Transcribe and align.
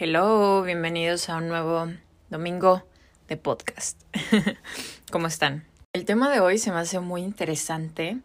Hello, 0.00 0.62
bienvenidos 0.62 1.28
a 1.28 1.38
un 1.38 1.48
nuevo 1.48 1.88
domingo 2.30 2.84
de 3.26 3.36
podcast. 3.36 4.00
¿Cómo 5.10 5.26
están? 5.26 5.66
El 5.92 6.04
tema 6.04 6.30
de 6.30 6.38
hoy 6.38 6.58
se 6.58 6.70
me 6.70 6.78
hace 6.78 7.00
muy 7.00 7.22
interesante 7.22 8.18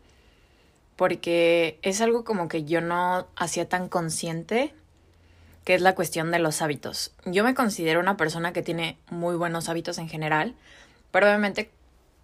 porque 0.98 1.80
es 1.82 2.00
algo 2.02 2.26
como 2.26 2.48
que 2.48 2.64
yo 2.64 2.80
no 2.80 3.26
hacía 3.36 3.68
tan 3.68 3.90
consciente, 3.90 4.76
que 5.64 5.74
es 5.74 5.82
la 5.82 5.96
cuestión 5.96 6.30
de 6.30 6.38
los 6.38 6.62
hábitos. 6.62 7.12
Yo 7.26 7.44
me 7.44 7.56
considero 7.56 8.00
una 8.00 8.18
persona 8.18 8.54
que 8.54 8.62
tiene 8.62 9.00
muy 9.10 9.36
buenos 9.36 9.68
hábitos 9.68 9.98
en 9.98 10.10
general, 10.10 10.54
pero 11.10 11.26
obviamente 11.26 11.72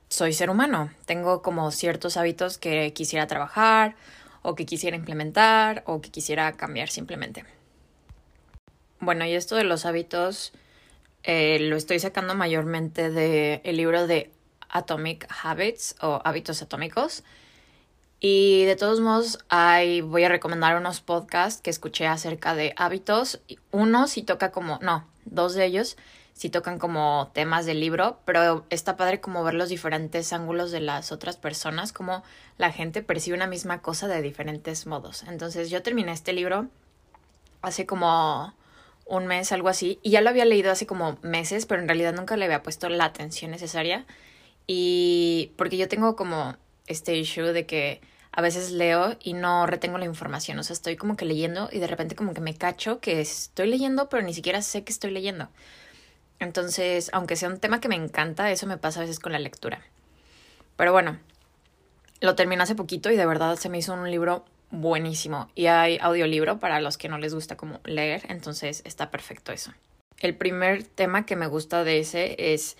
soy 0.10 0.34
ser 0.34 0.52
humano. 0.52 0.92
Tengo 1.06 1.42
como 1.42 1.72
ciertos 1.72 2.18
hábitos 2.18 2.60
que 2.60 2.94
quisiera 2.94 3.26
trabajar 3.26 3.96
o 4.44 4.54
que 4.54 4.68
quisiera 4.68 4.96
implementar 4.96 5.82
o 5.88 6.02
que 6.02 6.12
quisiera 6.12 6.52
cambiar 6.52 6.90
simplemente. 6.90 7.46
Bueno, 9.00 9.26
y 9.26 9.34
esto 9.34 9.56
de 9.56 9.64
los 9.64 9.86
hábitos 9.86 10.52
eh, 11.24 11.60
lo 11.62 11.76
estoy 11.76 12.00
sacando 12.00 12.36
mayormente 12.36 13.10
del 13.10 13.62
el 13.64 13.78
libro 13.78 14.07
de 14.07 14.32
Atomic 14.70 15.28
Habits 15.44 15.96
o 16.02 16.21
Hábitos 16.24 16.62
Atómicos. 16.62 17.24
Y 18.20 18.66
de 18.66 18.76
todos 18.76 19.00
modos, 19.00 19.40
voy 19.50 20.24
a 20.24 20.30
recomendar 20.30 20.76
unos 20.76 21.00
podcasts 21.00 21.62
que 21.62 21.70
escuché 21.70 22.07
acerca 22.07 22.54
de 22.54 22.74
hábitos. 22.76 23.40
Uno 23.71 24.07
sí 24.07 24.24
toca 24.24 24.52
como, 24.52 24.78
no, 24.82 25.07
dos 25.26 25.54
de 25.54 25.66
ellos 25.66 25.96
sí 26.40 26.50
tocan 26.50 26.79
como 26.79 27.32
temas 27.34 27.66
del 27.66 27.82
libro, 27.82 28.20
pero 28.24 28.66
está 28.70 28.96
padre 28.96 29.20
como 29.20 29.43
ver 29.43 29.56
los 29.56 29.68
diferentes 29.68 30.32
ángulos 30.32 30.71
de 30.71 30.79
las 30.79 31.12
otras 31.12 31.36
personas, 31.36 31.92
como 31.92 32.23
la 32.58 32.72
gente 32.72 33.02
percibe 33.04 33.36
una 33.36 33.45
misma 33.45 33.81
cosa 33.81 34.08
de 34.08 34.22
diferentes 34.22 34.88
modos. 34.88 35.23
Entonces 35.23 35.70
yo 35.70 35.84
terminé 35.84 36.14
este 36.14 36.31
libro 36.31 36.70
hace 37.62 37.86
como 37.86 38.54
un 39.09 39.28
mes, 39.28 39.52
algo 39.52 39.70
así, 39.70 40.00
y 40.04 40.12
ya 40.12 40.22
lo 40.22 40.30
había 40.30 40.45
leído 40.45 40.72
hace 40.72 40.86
como 40.86 41.18
meses, 41.22 41.66
pero 41.66 41.81
en 41.81 41.88
realidad 41.88 42.14
nunca 42.14 42.38
le 42.38 42.45
había 42.45 42.64
puesto 42.64 42.88
la 42.90 43.06
atención 43.06 43.52
necesaria. 43.52 44.06
Y 44.68 45.52
porque 45.58 45.78
yo 45.78 45.88
tengo 45.88 46.16
como 46.16 46.56
este 46.88 47.18
issue 47.18 47.52
de 47.52 47.66
que 47.66 48.02
a 48.32 48.42
veces 48.42 48.72
leo 48.72 49.18
y 49.20 49.34
no 49.34 49.66
retengo 49.66 49.98
la 49.98 50.06
información, 50.06 50.60
o 50.60 50.64
sea, 50.64 50.76
estoy 50.76 50.96
como 50.96 51.18
que 51.18 51.26
leyendo 51.26 51.70
y 51.72 51.80
de 51.80 51.88
repente 51.88 52.16
como 52.16 52.34
que 52.34 52.42
me 52.42 52.56
cacho 52.56 53.00
que 53.00 53.20
estoy 53.20 53.68
leyendo, 53.68 54.10
pero 54.10 54.22
ni 54.24 54.34
siquiera 54.34 54.62
sé 54.62 54.84
que 54.84 54.94
estoy 54.94 55.10
leyendo. 55.12 55.50
Entonces, 56.40 57.10
aunque 57.12 57.36
sea 57.36 57.50
un 57.50 57.60
tema 57.60 57.82
que 57.82 57.90
me 57.90 57.96
encanta, 57.96 58.52
eso 58.52 58.68
me 58.68 58.78
pasa 58.78 59.00
a 59.00 59.04
veces 59.04 59.20
con 59.20 59.32
la 59.32 59.40
lectura. 59.40 59.82
Pero 60.78 60.94
bueno, 60.94 61.20
lo 62.22 62.36
terminé 62.36 62.62
hace 62.62 62.76
poquito 62.76 63.10
y 63.10 63.18
de 63.18 63.26
verdad 63.26 63.56
se 63.58 63.70
me 63.70 63.80
hizo 63.80 63.94
un 63.94 64.10
libro 64.10 64.46
buenísimo. 64.72 65.50
Y 65.56 65.67
hay 65.67 65.98
audiolibro 66.02 66.59
para 66.59 66.80
los 66.81 66.98
que 66.98 67.09
no 67.09 67.17
les 67.17 67.34
gusta 67.34 67.58
como 67.58 67.80
leer, 67.84 68.25
entonces 68.30 68.81
está 68.86 69.11
perfecto 69.11 69.52
eso. 69.52 69.73
El 70.20 70.36
primer 70.36 70.84
tema 70.84 71.26
que 71.26 71.36
me 71.36 71.48
gusta 71.48 71.84
de 71.84 72.00
ese 72.00 72.36
es 72.53 72.78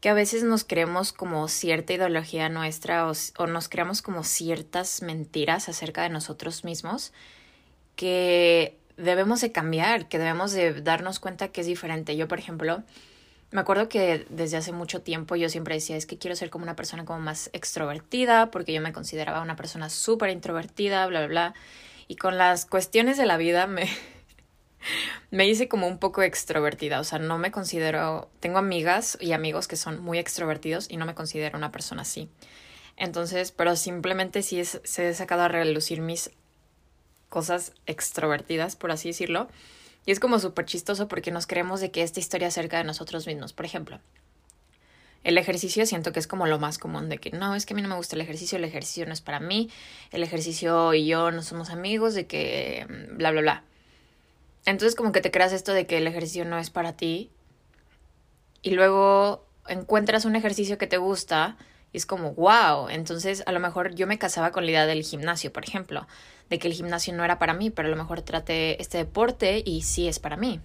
que 0.00 0.08
a 0.08 0.14
veces 0.14 0.42
nos 0.42 0.64
creemos 0.64 1.12
como 1.12 1.46
cierta 1.46 1.92
ideología 1.92 2.48
nuestra 2.48 3.08
o, 3.08 3.46
nos 3.46 3.68
creamos 3.68 4.02
como 4.02 4.24
ciertas 4.24 5.00
mentiras 5.02 5.68
acerca 5.68 6.02
de 6.02 6.08
nosotros 6.08 6.64
mismos 6.64 7.12
que 7.94 8.76
debemos 8.96 9.40
de 9.40 9.52
cambiar, 9.52 10.08
que 10.08 10.18
debemos 10.18 10.52
de 10.52 10.80
darnos 10.80 11.20
cuenta 11.20 11.48
que 11.48 11.60
es 11.60 11.68
diferente. 11.68 12.16
Yo, 12.16 12.26
por 12.26 12.40
ejemplo, 12.40 12.82
me 13.52 13.60
acuerdo 13.60 13.88
que 13.88 14.26
desde 14.30 14.56
hace 14.56 14.72
mucho 14.72 15.02
tiempo 15.02 15.36
yo 15.36 15.48
siempre 15.50 15.74
decía, 15.74 15.96
es 15.96 16.06
que 16.06 16.16
quiero 16.16 16.34
ser 16.34 16.48
como 16.48 16.64
una 16.64 16.74
persona 16.74 17.04
como 17.04 17.20
más 17.20 17.50
extrovertida, 17.52 18.50
porque 18.50 18.72
yo 18.72 18.80
me 18.80 18.94
consideraba 18.94 19.42
una 19.42 19.56
persona 19.56 19.90
súper 19.90 20.30
introvertida, 20.30 21.06
bla, 21.06 21.20
bla, 21.20 21.28
bla. 21.28 21.54
Y 22.08 22.16
con 22.16 22.38
las 22.38 22.64
cuestiones 22.64 23.18
de 23.18 23.26
la 23.26 23.36
vida 23.36 23.66
me, 23.66 23.88
me 25.30 25.46
hice 25.46 25.68
como 25.68 25.86
un 25.86 25.98
poco 25.98 26.22
extrovertida, 26.22 26.98
o 26.98 27.04
sea, 27.04 27.18
no 27.18 27.36
me 27.36 27.50
considero, 27.52 28.30
tengo 28.40 28.58
amigas 28.58 29.18
y 29.20 29.32
amigos 29.32 29.68
que 29.68 29.76
son 29.76 30.02
muy 30.02 30.18
extrovertidos 30.18 30.90
y 30.90 30.96
no 30.96 31.04
me 31.04 31.14
considero 31.14 31.58
una 31.58 31.72
persona 31.72 32.02
así. 32.02 32.30
Entonces, 32.96 33.52
pero 33.52 33.76
simplemente 33.76 34.42
sí 34.42 34.60
es, 34.60 34.80
se 34.84 35.08
he 35.08 35.14
sacado 35.14 35.42
a 35.42 35.48
relucir 35.48 36.00
mis 36.00 36.30
cosas 37.28 37.72
extrovertidas, 37.86 38.76
por 38.76 38.92
así 38.92 39.08
decirlo. 39.08 39.48
Y 40.04 40.12
es 40.12 40.20
como 40.20 40.38
súper 40.38 40.64
chistoso 40.66 41.08
porque 41.08 41.30
nos 41.30 41.46
creemos 41.46 41.80
de 41.80 41.90
que 41.90 42.02
esta 42.02 42.20
historia 42.20 42.48
acerca 42.48 42.78
de 42.78 42.84
nosotros 42.84 43.26
mismos. 43.26 43.52
Por 43.52 43.64
ejemplo, 43.64 44.00
el 45.24 45.38
ejercicio 45.38 45.86
siento 45.86 46.12
que 46.12 46.18
es 46.18 46.26
como 46.26 46.46
lo 46.46 46.58
más 46.58 46.78
común 46.78 47.08
de 47.08 47.18
que 47.18 47.30
no, 47.30 47.54
es 47.54 47.66
que 47.66 47.74
a 47.74 47.76
mí 47.76 47.82
no 47.82 47.88
me 47.88 47.94
gusta 47.94 48.16
el 48.16 48.22
ejercicio, 48.22 48.58
el 48.58 48.64
ejercicio 48.64 49.06
no 49.06 49.12
es 49.12 49.20
para 49.20 49.38
mí, 49.38 49.70
el 50.10 50.22
ejercicio 50.24 50.94
y 50.94 51.06
yo 51.06 51.30
no 51.30 51.42
somos 51.42 51.70
amigos, 51.70 52.14
de 52.14 52.26
que 52.26 52.86
mm, 52.88 53.16
bla, 53.18 53.30
bla, 53.30 53.40
bla. 53.40 53.64
Entonces 54.64 54.96
como 54.96 55.12
que 55.12 55.20
te 55.20 55.30
creas 55.30 55.52
esto 55.52 55.72
de 55.72 55.86
que 55.86 55.98
el 55.98 56.06
ejercicio 56.06 56.44
no 56.44 56.58
es 56.58 56.70
para 56.70 56.94
ti 56.94 57.30
y 58.62 58.70
luego 58.70 59.46
encuentras 59.68 60.24
un 60.24 60.34
ejercicio 60.34 60.78
que 60.78 60.86
te 60.88 60.96
gusta 60.96 61.56
y 61.92 61.98
es 61.98 62.06
como, 62.06 62.32
wow, 62.32 62.88
entonces 62.88 63.42
a 63.46 63.52
lo 63.52 63.60
mejor 63.60 63.94
yo 63.94 64.06
me 64.06 64.18
casaba 64.18 64.50
con 64.50 64.64
la 64.64 64.70
idea 64.70 64.86
del 64.86 65.02
gimnasio, 65.02 65.52
por 65.52 65.64
ejemplo, 65.64 66.06
de 66.48 66.58
que 66.58 66.68
el 66.68 66.74
gimnasio 66.74 67.14
no 67.14 67.24
era 67.24 67.38
para 67.38 67.54
mí, 67.54 67.70
pero 67.70 67.88
a 67.88 67.90
lo 67.90 67.96
mejor 67.96 68.22
traté 68.22 68.80
este 68.80 68.98
deporte 68.98 69.62
y 69.64 69.82
sí 69.82 70.08
es 70.08 70.18
para 70.18 70.36
mí. 70.36 70.60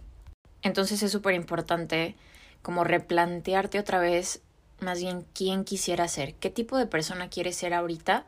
Entonces 0.61 1.03
es 1.03 1.11
súper 1.11 1.35
importante 1.35 2.15
como 2.61 2.83
replantearte 2.83 3.79
otra 3.79 3.99
vez 3.99 4.41
más 4.79 4.99
bien 4.99 5.25
quién 5.33 5.63
quisiera 5.63 6.07
ser, 6.07 6.35
qué 6.35 6.49
tipo 6.49 6.77
de 6.77 6.85
persona 6.85 7.29
quieres 7.29 7.55
ser 7.55 7.73
ahorita 7.73 8.25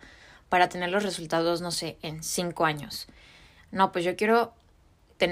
para 0.49 0.67
tener 0.67 0.89
los 0.89 1.03
resultados, 1.03 1.61
no 1.61 1.71
sé, 1.71 1.97
en 2.01 2.23
cinco 2.23 2.65
años. 2.65 3.07
No, 3.71 3.91
pues 3.91 4.03
yo 4.03 4.15
quiero 4.15 4.53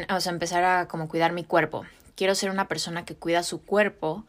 o 0.09 0.19
sea, 0.19 0.31
empezar 0.31 0.63
a 0.63 0.87
como 0.87 1.07
cuidar 1.07 1.33
mi 1.33 1.43
cuerpo. 1.43 1.85
Quiero 2.15 2.35
ser 2.35 2.49
una 2.49 2.67
persona 2.67 3.05
que 3.05 3.15
cuida 3.15 3.43
su 3.43 3.63
cuerpo, 3.63 4.25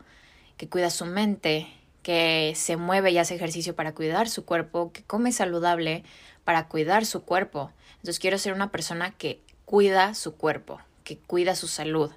que 0.56 0.68
cuida 0.68 0.90
su 0.90 1.04
mente, 1.04 1.66
que 2.08 2.54
se 2.56 2.78
mueve 2.78 3.10
y 3.10 3.18
hace 3.18 3.34
ejercicio 3.34 3.76
para 3.76 3.92
cuidar 3.92 4.30
su 4.30 4.46
cuerpo, 4.46 4.92
que 4.92 5.02
come 5.02 5.30
saludable 5.30 6.04
para 6.42 6.66
cuidar 6.66 7.04
su 7.04 7.20
cuerpo. 7.20 7.70
Entonces 7.96 8.18
quiero 8.18 8.38
ser 8.38 8.54
una 8.54 8.72
persona 8.72 9.10
que 9.10 9.42
cuida 9.66 10.14
su 10.14 10.34
cuerpo, 10.34 10.80
que 11.04 11.18
cuida 11.18 11.54
su 11.54 11.68
salud. 11.68 12.10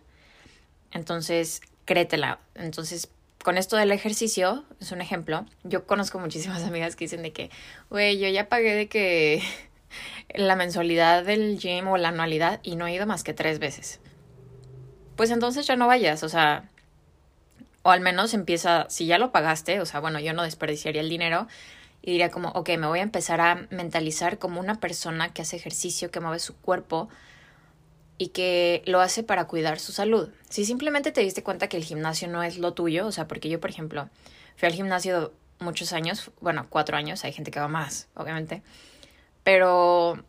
Entonces, 0.94 1.59
créetela. 1.84 2.40
Entonces, 2.56 3.09
con 3.44 3.57
esto 3.57 3.75
del 3.75 3.91
ejercicio, 3.91 4.63
es 4.79 4.94
un 4.94 5.02
ejemplo. 5.02 5.46
Yo 5.66 5.85
conozco 5.85 6.19
muchísimas 6.19 6.63
amigas 6.63 6.96
que 6.96 7.03
dicen 7.03 7.22
de 7.22 7.34
que, 7.34 7.50
güey, 7.90 8.18
yo 8.18 8.29
ya 8.29 8.47
pagué 8.47 8.73
de 8.73 8.88
que 8.88 9.44
la 10.34 10.56
mensualidad 10.56 11.25
del 11.25 11.59
gym 11.59 11.90
o 11.90 11.97
la 11.97 12.08
anualidad 12.08 12.62
y 12.63 12.78
no 12.78 12.88
he 12.88 12.94
ido 12.94 13.08
más 13.08 13.25
que 13.25 13.34
tres 13.34 13.59
veces. 13.59 14.00
Pues 15.18 15.31
entonces 15.31 15.68
ya 15.68 15.75
no 15.75 15.88
vayas, 15.88 16.23
o 16.23 16.29
sea, 16.29 16.71
o 17.84 17.92
al 17.92 18.02
menos 18.02 18.34
empieza, 18.34 18.86
si 18.90 19.06
ya 19.06 19.18
lo 19.18 19.31
pagaste, 19.31 19.80
o 19.80 19.86
sea, 19.86 20.00
bueno, 20.00 20.19
yo 20.19 20.34
no 20.34 20.44
desperdiciaría 20.44 21.02
el 21.02 21.09
dinero 21.09 21.47
y 22.02 22.12
diría 22.12 22.31
como, 22.31 22.50
ok, 22.50 22.69
me 22.78 22.88
voy 22.88 23.00
a 23.00 23.03
empezar 23.03 23.42
a 23.42 23.68
mentalizar 23.69 24.40
como 24.40 24.59
una 24.59 24.80
persona 24.80 25.34
que 25.34 25.42
hace 25.42 25.56
ejercicio, 25.56 26.12
que 26.12 26.20
mueve 26.20 26.40
su 26.40 26.56
cuerpo 26.56 27.09
y 28.18 28.30
que 28.30 28.84
lo 28.86 29.02
hace 29.02 29.24
para 29.24 29.46
cuidar 29.46 29.80
su 29.80 29.91
salud. 29.91 30.30
Si 30.50 30.66
simplemente 30.66 31.12
te 31.12 31.22
diste 31.22 31.44
cuenta 31.44 31.68
que 31.68 31.78
el 31.78 31.84
gimnasio 31.84 32.28
no 32.28 32.44
es 32.44 32.58
lo 32.58 32.74
tuyo, 32.74 33.08
o 33.08 33.12
sea, 33.12 33.28
porque 33.28 33.50
yo, 33.50 33.59
por 33.59 33.70
ejemplo, 33.70 34.09
fui 34.58 34.68
al 34.68 34.74
gimnasio 34.74 35.34
muchos 35.59 35.94
años, 35.94 36.31
bueno, 36.40 36.68
cuatro 36.70 36.97
años, 36.97 37.24
hay 37.24 37.34
gente 37.34 37.52
que 37.52 37.59
va 37.59 37.68
más, 37.68 38.09
obviamente, 38.16 38.64
pero 39.44 40.24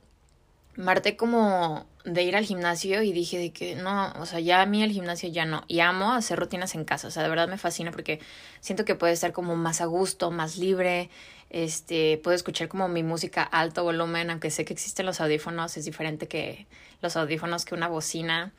Marte 0.77 1.17
como 1.17 1.87
de 2.05 2.23
ir 2.23 2.37
al 2.37 2.45
gimnasio 2.45 3.03
y 3.03 3.13
dije 3.13 3.39
de 3.39 3.53
que 3.53 3.77
no, 3.77 4.13
o 4.19 4.27
sea, 4.27 4.41
ya 4.41 4.63
a 4.63 4.67
mí 4.67 4.83
el 4.83 4.91
gimnasio 4.93 5.29
ya 5.29 5.45
no. 5.45 5.65
Y 5.69 5.81
amo 5.81 6.13
hacer 6.13 6.39
rutinas 6.39 6.75
en 6.75 6.85
casa, 6.85 7.09
o 7.09 7.11
sea, 7.11 7.23
de 7.23 7.29
verdad 7.29 7.49
me 7.49 7.59
fascina 7.59 7.91
porque 7.91 8.21
siento 8.61 8.85
que 8.85 8.95
puede 8.95 9.13
estar 9.13 9.33
como 9.33 9.57
más 9.57 9.81
a 9.81 9.87
gusto, 9.87 10.31
más 10.31 10.57
libre, 10.59 11.11
este, 11.51 12.19
puedo 12.25 12.35
escuchar 12.35 12.69
como 12.69 12.89
mi 12.89 13.03
música 13.03 13.43
alto 13.43 13.85
volumen, 13.85 14.31
aunque 14.31 14.51
sé 14.51 14.65
que 14.65 14.73
existen 14.73 15.07
los 15.07 15.21
audífonos, 15.21 15.77
es 15.77 15.85
diferente 15.85 16.27
que 16.27 16.67
los 17.03 17.17
audífonos 17.17 17.65
que 17.65 17.75
una 17.75 17.89
bocina. 17.89 18.53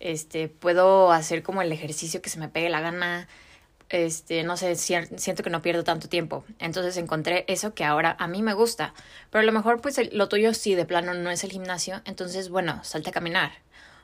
Este, 0.00 0.48
puedo 0.48 1.12
hacer 1.12 1.44
como 1.44 1.62
el 1.62 1.70
ejercicio 1.70 2.20
que 2.20 2.28
se 2.28 2.40
me 2.40 2.48
pegue 2.48 2.68
la 2.68 2.80
gana, 2.80 3.28
este, 3.92 4.42
no 4.42 4.56
sé, 4.56 4.74
siento 4.76 5.42
que 5.42 5.50
no 5.50 5.62
pierdo 5.62 5.84
tanto 5.84 6.08
tiempo. 6.08 6.44
Entonces 6.58 6.96
encontré 6.96 7.44
eso 7.48 7.74
que 7.74 7.84
ahora 7.84 8.16
a 8.18 8.26
mí 8.26 8.42
me 8.42 8.54
gusta. 8.54 8.94
Pero 9.30 9.42
a 9.42 9.44
lo 9.44 9.52
mejor 9.52 9.80
pues 9.80 10.00
lo 10.12 10.28
tuyo 10.28 10.54
sí 10.54 10.74
de 10.74 10.84
plano 10.84 11.14
no 11.14 11.30
es 11.30 11.44
el 11.44 11.52
gimnasio. 11.52 12.00
Entonces, 12.04 12.48
bueno, 12.48 12.82
salte 12.84 13.10
a 13.10 13.12
caminar. 13.12 13.52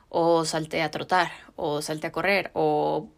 O 0.08 0.44
salte 0.44 0.82
a 0.82 0.90
trotar. 0.90 1.31
O 1.56 1.82
salte 1.82 2.06
a 2.06 2.12
correr. 2.12 2.50
O 2.55 3.08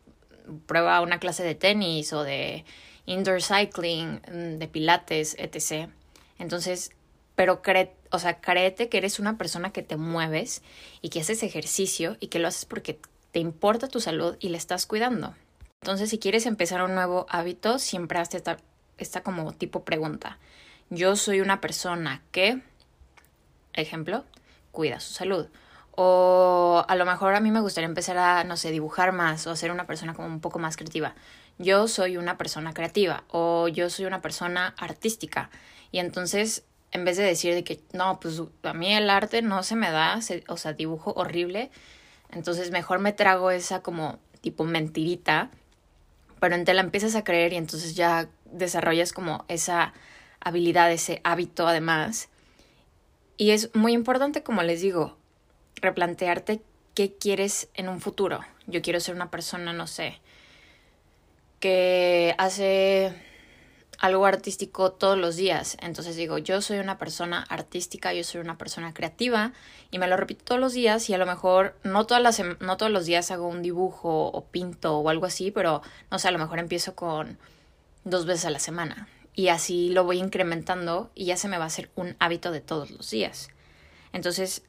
prueba 0.66 1.00
una 1.00 1.18
clase 1.18 1.42
de 1.42 1.54
tenis 1.54 2.12
o 2.12 2.22
de 2.22 2.64
indoor 3.06 3.42
cycling, 3.42 4.20
mm, 4.30 4.58
de 4.58 4.68
pilates, 4.68 5.36
etc. 5.38 5.90
Entonces, 6.38 6.92
pero 7.34 7.62
cree, 7.62 7.92
o 8.10 8.18
sea, 8.18 8.40
créete 8.40 8.88
que 8.88 8.98
eres 8.98 9.18
una 9.18 9.38
persona 9.38 9.72
que 9.72 9.82
te 9.82 9.96
mueves 9.96 10.62
y 11.02 11.08
que 11.08 11.20
haces 11.20 11.42
ejercicio 11.42 12.16
y 12.20 12.28
que 12.28 12.38
lo 12.38 12.48
haces 12.48 12.64
porque 12.64 13.00
te 13.32 13.40
importa 13.40 13.88
tu 13.88 14.00
salud 14.00 14.36
y 14.40 14.50
le 14.50 14.58
estás 14.58 14.86
cuidando. 14.86 15.34
Entonces, 15.82 16.10
si 16.10 16.18
quieres 16.18 16.44
empezar 16.44 16.82
un 16.82 16.94
nuevo 16.94 17.24
hábito, 17.30 17.78
siempre 17.78 18.18
hazte 18.18 18.36
esta, 18.36 18.58
esta 18.98 19.22
como 19.22 19.52
tipo 19.52 19.82
pregunta. 19.82 20.38
Yo 20.90 21.16
soy 21.16 21.40
una 21.40 21.62
persona 21.62 22.22
que, 22.32 22.60
ejemplo, 23.72 24.26
cuida 24.72 25.00
su 25.00 25.14
salud. 25.14 25.48
O 25.92 26.84
a 26.86 26.96
lo 26.96 27.06
mejor 27.06 27.34
a 27.34 27.40
mí 27.40 27.50
me 27.50 27.62
gustaría 27.62 27.88
empezar 27.88 28.18
a, 28.18 28.44
no 28.44 28.58
sé, 28.58 28.70
dibujar 28.70 29.12
más 29.12 29.46
o 29.46 29.56
ser 29.56 29.70
una 29.70 29.86
persona 29.86 30.12
como 30.12 30.28
un 30.28 30.40
poco 30.40 30.58
más 30.58 30.76
creativa. 30.76 31.14
Yo 31.56 31.88
soy 31.88 32.18
una 32.18 32.36
persona 32.36 32.74
creativa 32.74 33.24
o 33.28 33.68
yo 33.68 33.88
soy 33.88 34.04
una 34.04 34.20
persona 34.20 34.74
artística. 34.76 35.48
Y 35.92 35.98
entonces, 35.98 36.64
en 36.92 37.06
vez 37.06 37.16
de 37.16 37.24
decir 37.24 37.54
de 37.54 37.64
que, 37.64 37.80
no, 37.94 38.20
pues 38.20 38.42
a 38.64 38.74
mí 38.74 38.94
el 38.94 39.08
arte 39.08 39.40
no 39.40 39.62
se 39.62 39.76
me 39.76 39.90
da, 39.90 40.20
o 40.48 40.56
sea, 40.58 40.74
dibujo 40.74 41.14
horrible, 41.16 41.70
entonces 42.30 42.70
mejor 42.70 42.98
me 42.98 43.14
trago 43.14 43.50
esa 43.50 43.82
como 43.82 44.18
tipo 44.42 44.64
mentirita, 44.64 45.50
pero 46.40 46.62
te 46.64 46.74
la 46.74 46.80
empiezas 46.80 47.14
a 47.14 47.24
creer 47.24 47.52
y 47.52 47.56
entonces 47.56 47.94
ya 47.94 48.28
desarrollas 48.46 49.12
como 49.12 49.44
esa 49.48 49.92
habilidad, 50.40 50.90
ese 50.90 51.20
hábito 51.22 51.68
además. 51.68 52.28
Y 53.36 53.50
es 53.50 53.74
muy 53.74 53.92
importante, 53.92 54.42
como 54.42 54.62
les 54.62 54.80
digo, 54.80 55.16
replantearte 55.76 56.62
qué 56.94 57.14
quieres 57.14 57.68
en 57.74 57.88
un 57.88 58.00
futuro. 58.00 58.40
Yo 58.66 58.82
quiero 58.82 59.00
ser 59.00 59.14
una 59.14 59.30
persona, 59.30 59.72
no 59.72 59.86
sé, 59.86 60.20
que 61.60 62.34
hace 62.38 63.14
algo 64.00 64.24
artístico 64.24 64.92
todos 64.92 65.18
los 65.18 65.36
días. 65.36 65.76
Entonces 65.80 66.16
digo, 66.16 66.38
yo 66.38 66.62
soy 66.62 66.78
una 66.78 66.96
persona 66.96 67.44
artística, 67.48 68.14
yo 68.14 68.24
soy 68.24 68.40
una 68.40 68.56
persona 68.56 68.94
creativa 68.94 69.52
y 69.90 69.98
me 69.98 70.08
lo 70.08 70.16
repito 70.16 70.42
todos 70.44 70.60
los 70.60 70.72
días 70.72 71.08
y 71.10 71.14
a 71.14 71.18
lo 71.18 71.26
mejor 71.26 71.76
no, 71.84 72.06
todas 72.06 72.22
las, 72.22 72.42
no 72.60 72.76
todos 72.78 72.90
los 72.90 73.04
días 73.04 73.30
hago 73.30 73.46
un 73.46 73.60
dibujo 73.60 74.28
o 74.28 74.44
pinto 74.46 74.98
o 74.98 75.08
algo 75.10 75.26
así, 75.26 75.50
pero 75.50 75.82
no 76.10 76.18
sé, 76.18 76.28
a 76.28 76.30
lo 76.32 76.38
mejor 76.38 76.58
empiezo 76.58 76.94
con 76.94 77.38
dos 78.04 78.24
veces 78.24 78.46
a 78.46 78.50
la 78.50 78.58
semana 78.58 79.06
y 79.34 79.48
así 79.48 79.90
lo 79.90 80.04
voy 80.04 80.18
incrementando 80.18 81.10
y 81.14 81.26
ya 81.26 81.36
se 81.36 81.48
me 81.48 81.58
va 81.58 81.64
a 81.64 81.68
hacer 81.68 81.90
un 81.94 82.16
hábito 82.20 82.52
de 82.52 82.62
todos 82.62 82.90
los 82.90 83.10
días. 83.10 83.50
Entonces, 84.14 84.62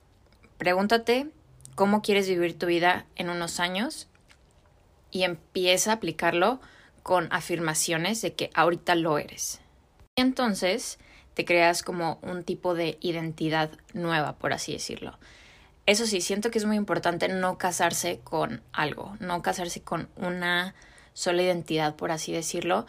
pregúntate 0.58 1.30
cómo 1.76 2.02
quieres 2.02 2.28
vivir 2.28 2.60
tu 2.60 2.66
vida 2.66 3.06
en 3.16 3.30
unos 3.30 3.62
años 3.62 4.10
y 5.10 5.24
empieza 5.24 5.92
a 5.92 5.96
aplicarlo 5.96 6.60
con 7.04 7.28
afirmaciones 7.32 8.22
de 8.22 8.34
que 8.34 8.50
ahorita 8.54 8.96
lo 8.96 9.18
eres. 9.18 9.62
Y 10.16 10.22
entonces 10.22 11.00
te 11.34 11.46
creas 11.46 11.84
como 11.84 12.20
un 12.22 12.44
tipo 12.44 12.74
de 12.74 12.98
identidad 13.02 13.72
nueva, 13.94 14.34
por 14.34 14.54
así 14.54 14.74
decirlo. 14.74 15.18
Eso 15.86 16.06
sí, 16.06 16.22
siento 16.22 16.52
que 16.52 16.60
es 16.60 16.66
muy 16.66 16.76
importante 16.76 17.28
no 17.28 17.58
casarse 17.58 18.20
con 18.24 18.62
algo, 18.72 19.16
no 19.20 19.42
casarse 19.42 19.82
con 19.82 20.10
una 20.16 20.76
sola 21.14 21.42
identidad, 21.42 21.96
por 21.96 22.12
así 22.12 22.32
decirlo, 22.32 22.86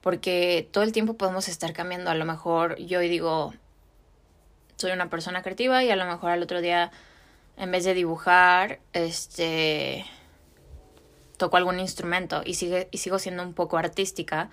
porque 0.00 0.68
todo 0.70 0.84
el 0.84 0.92
tiempo 0.92 1.14
podemos 1.14 1.48
estar 1.48 1.72
cambiando. 1.72 2.10
A 2.10 2.14
lo 2.14 2.24
mejor 2.24 2.76
yo 2.76 3.00
digo, 3.00 3.54
soy 4.76 4.92
una 4.92 5.08
persona 5.08 5.42
creativa 5.42 5.82
y 5.82 5.90
a 5.90 5.96
lo 5.96 6.04
mejor 6.04 6.30
al 6.30 6.42
otro 6.42 6.60
día, 6.60 6.92
en 7.56 7.70
vez 7.70 7.84
de 7.84 7.94
dibujar, 7.94 8.80
este, 8.92 10.04
toco 11.36 11.56
algún 11.56 11.80
instrumento 11.80 12.42
y, 12.44 12.54
sigue, 12.54 12.88
y 12.90 12.98
sigo 12.98 13.18
siendo 13.18 13.42
un 13.42 13.54
poco 13.54 13.78
artística. 13.78 14.50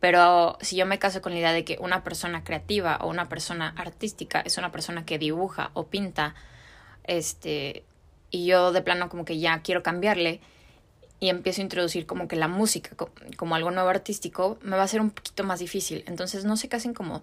Pero 0.00 0.58
si 0.60 0.76
yo 0.76 0.84
me 0.84 0.98
caso 0.98 1.22
con 1.22 1.32
la 1.32 1.38
idea 1.38 1.52
de 1.52 1.64
que 1.64 1.78
una 1.80 2.02
persona 2.02 2.42
creativa 2.42 2.98
o 3.00 3.08
una 3.08 3.28
persona 3.28 3.72
artística 3.76 4.40
es 4.40 4.58
una 4.58 4.72
persona 4.72 5.04
que 5.04 5.18
dibuja 5.18 5.70
o 5.74 5.86
pinta, 5.86 6.34
este, 7.04 7.84
y 8.30 8.46
yo 8.46 8.72
de 8.72 8.82
plano 8.82 9.08
como 9.08 9.24
que 9.24 9.38
ya 9.38 9.62
quiero 9.62 9.82
cambiarle, 9.82 10.40
y 11.22 11.28
empiezo 11.28 11.60
a 11.60 11.62
introducir 11.62 12.04
como 12.04 12.26
que 12.26 12.34
la 12.34 12.48
música 12.48 12.96
como 13.36 13.54
algo 13.54 13.70
nuevo 13.70 13.88
artístico, 13.88 14.58
me 14.60 14.76
va 14.76 14.82
a 14.82 14.88
ser 14.88 15.00
un 15.00 15.10
poquito 15.10 15.44
más 15.44 15.60
difícil. 15.60 16.02
Entonces 16.08 16.44
no 16.44 16.56
se 16.56 16.68
casen 16.68 16.94
como 16.94 17.22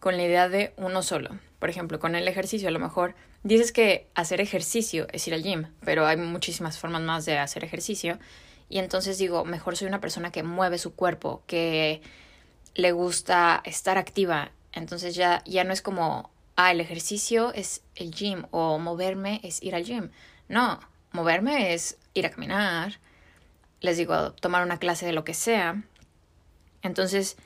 con 0.00 0.18
la 0.18 0.22
idea 0.22 0.50
de 0.50 0.74
uno 0.76 1.02
solo. 1.02 1.30
Por 1.58 1.70
ejemplo, 1.70 1.98
con 1.98 2.14
el 2.14 2.28
ejercicio, 2.28 2.68
a 2.68 2.72
lo 2.72 2.78
mejor 2.78 3.14
dices 3.44 3.72
que 3.72 4.06
hacer 4.14 4.42
ejercicio 4.42 5.06
es 5.12 5.26
ir 5.26 5.32
al 5.32 5.42
gym, 5.42 5.64
pero 5.82 6.06
hay 6.06 6.18
muchísimas 6.18 6.78
formas 6.78 7.00
más 7.00 7.24
de 7.24 7.38
hacer 7.38 7.64
ejercicio. 7.64 8.18
Y 8.68 8.78
entonces 8.78 9.18
digo, 9.18 9.44
mejor 9.44 9.76
soy 9.76 9.88
una 9.88 10.00
persona 10.00 10.30
que 10.30 10.42
mueve 10.42 10.78
su 10.78 10.94
cuerpo, 10.94 11.42
que 11.46 12.02
le 12.74 12.92
gusta 12.92 13.62
estar 13.64 13.98
activa. 13.98 14.52
Entonces 14.72 15.14
ya, 15.14 15.42
ya 15.46 15.64
no 15.64 15.72
es 15.72 15.82
como, 15.82 16.30
ah, 16.56 16.70
el 16.70 16.80
ejercicio 16.80 17.52
es 17.54 17.82
el 17.94 18.10
gym 18.12 18.46
o 18.50 18.78
moverme 18.78 19.40
es 19.42 19.62
ir 19.62 19.74
al 19.74 19.84
gym. 19.84 20.10
No, 20.48 20.80
moverme 21.12 21.74
es 21.74 21.98
ir 22.14 22.26
a 22.26 22.30
caminar, 22.30 23.00
les 23.80 23.96
digo, 23.96 24.32
tomar 24.32 24.62
una 24.62 24.78
clase 24.78 25.06
de 25.06 25.12
lo 25.12 25.24
que 25.24 25.34
sea. 25.34 25.82
Entonces, 26.82 27.36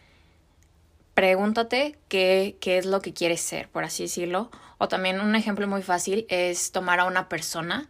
pregúntate 1.14 1.98
qué, 2.08 2.56
qué 2.60 2.78
es 2.78 2.86
lo 2.86 3.00
que 3.00 3.12
quieres 3.12 3.40
ser, 3.40 3.68
por 3.68 3.84
así 3.84 4.04
decirlo. 4.04 4.50
O 4.78 4.88
también 4.88 5.20
un 5.20 5.36
ejemplo 5.36 5.68
muy 5.68 5.82
fácil 5.82 6.26
es 6.28 6.72
tomar 6.72 7.00
a 7.00 7.04
una 7.04 7.28
persona 7.28 7.88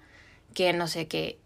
que, 0.55 0.73
no 0.73 0.89
sé, 0.89 1.09
que 1.09 1.39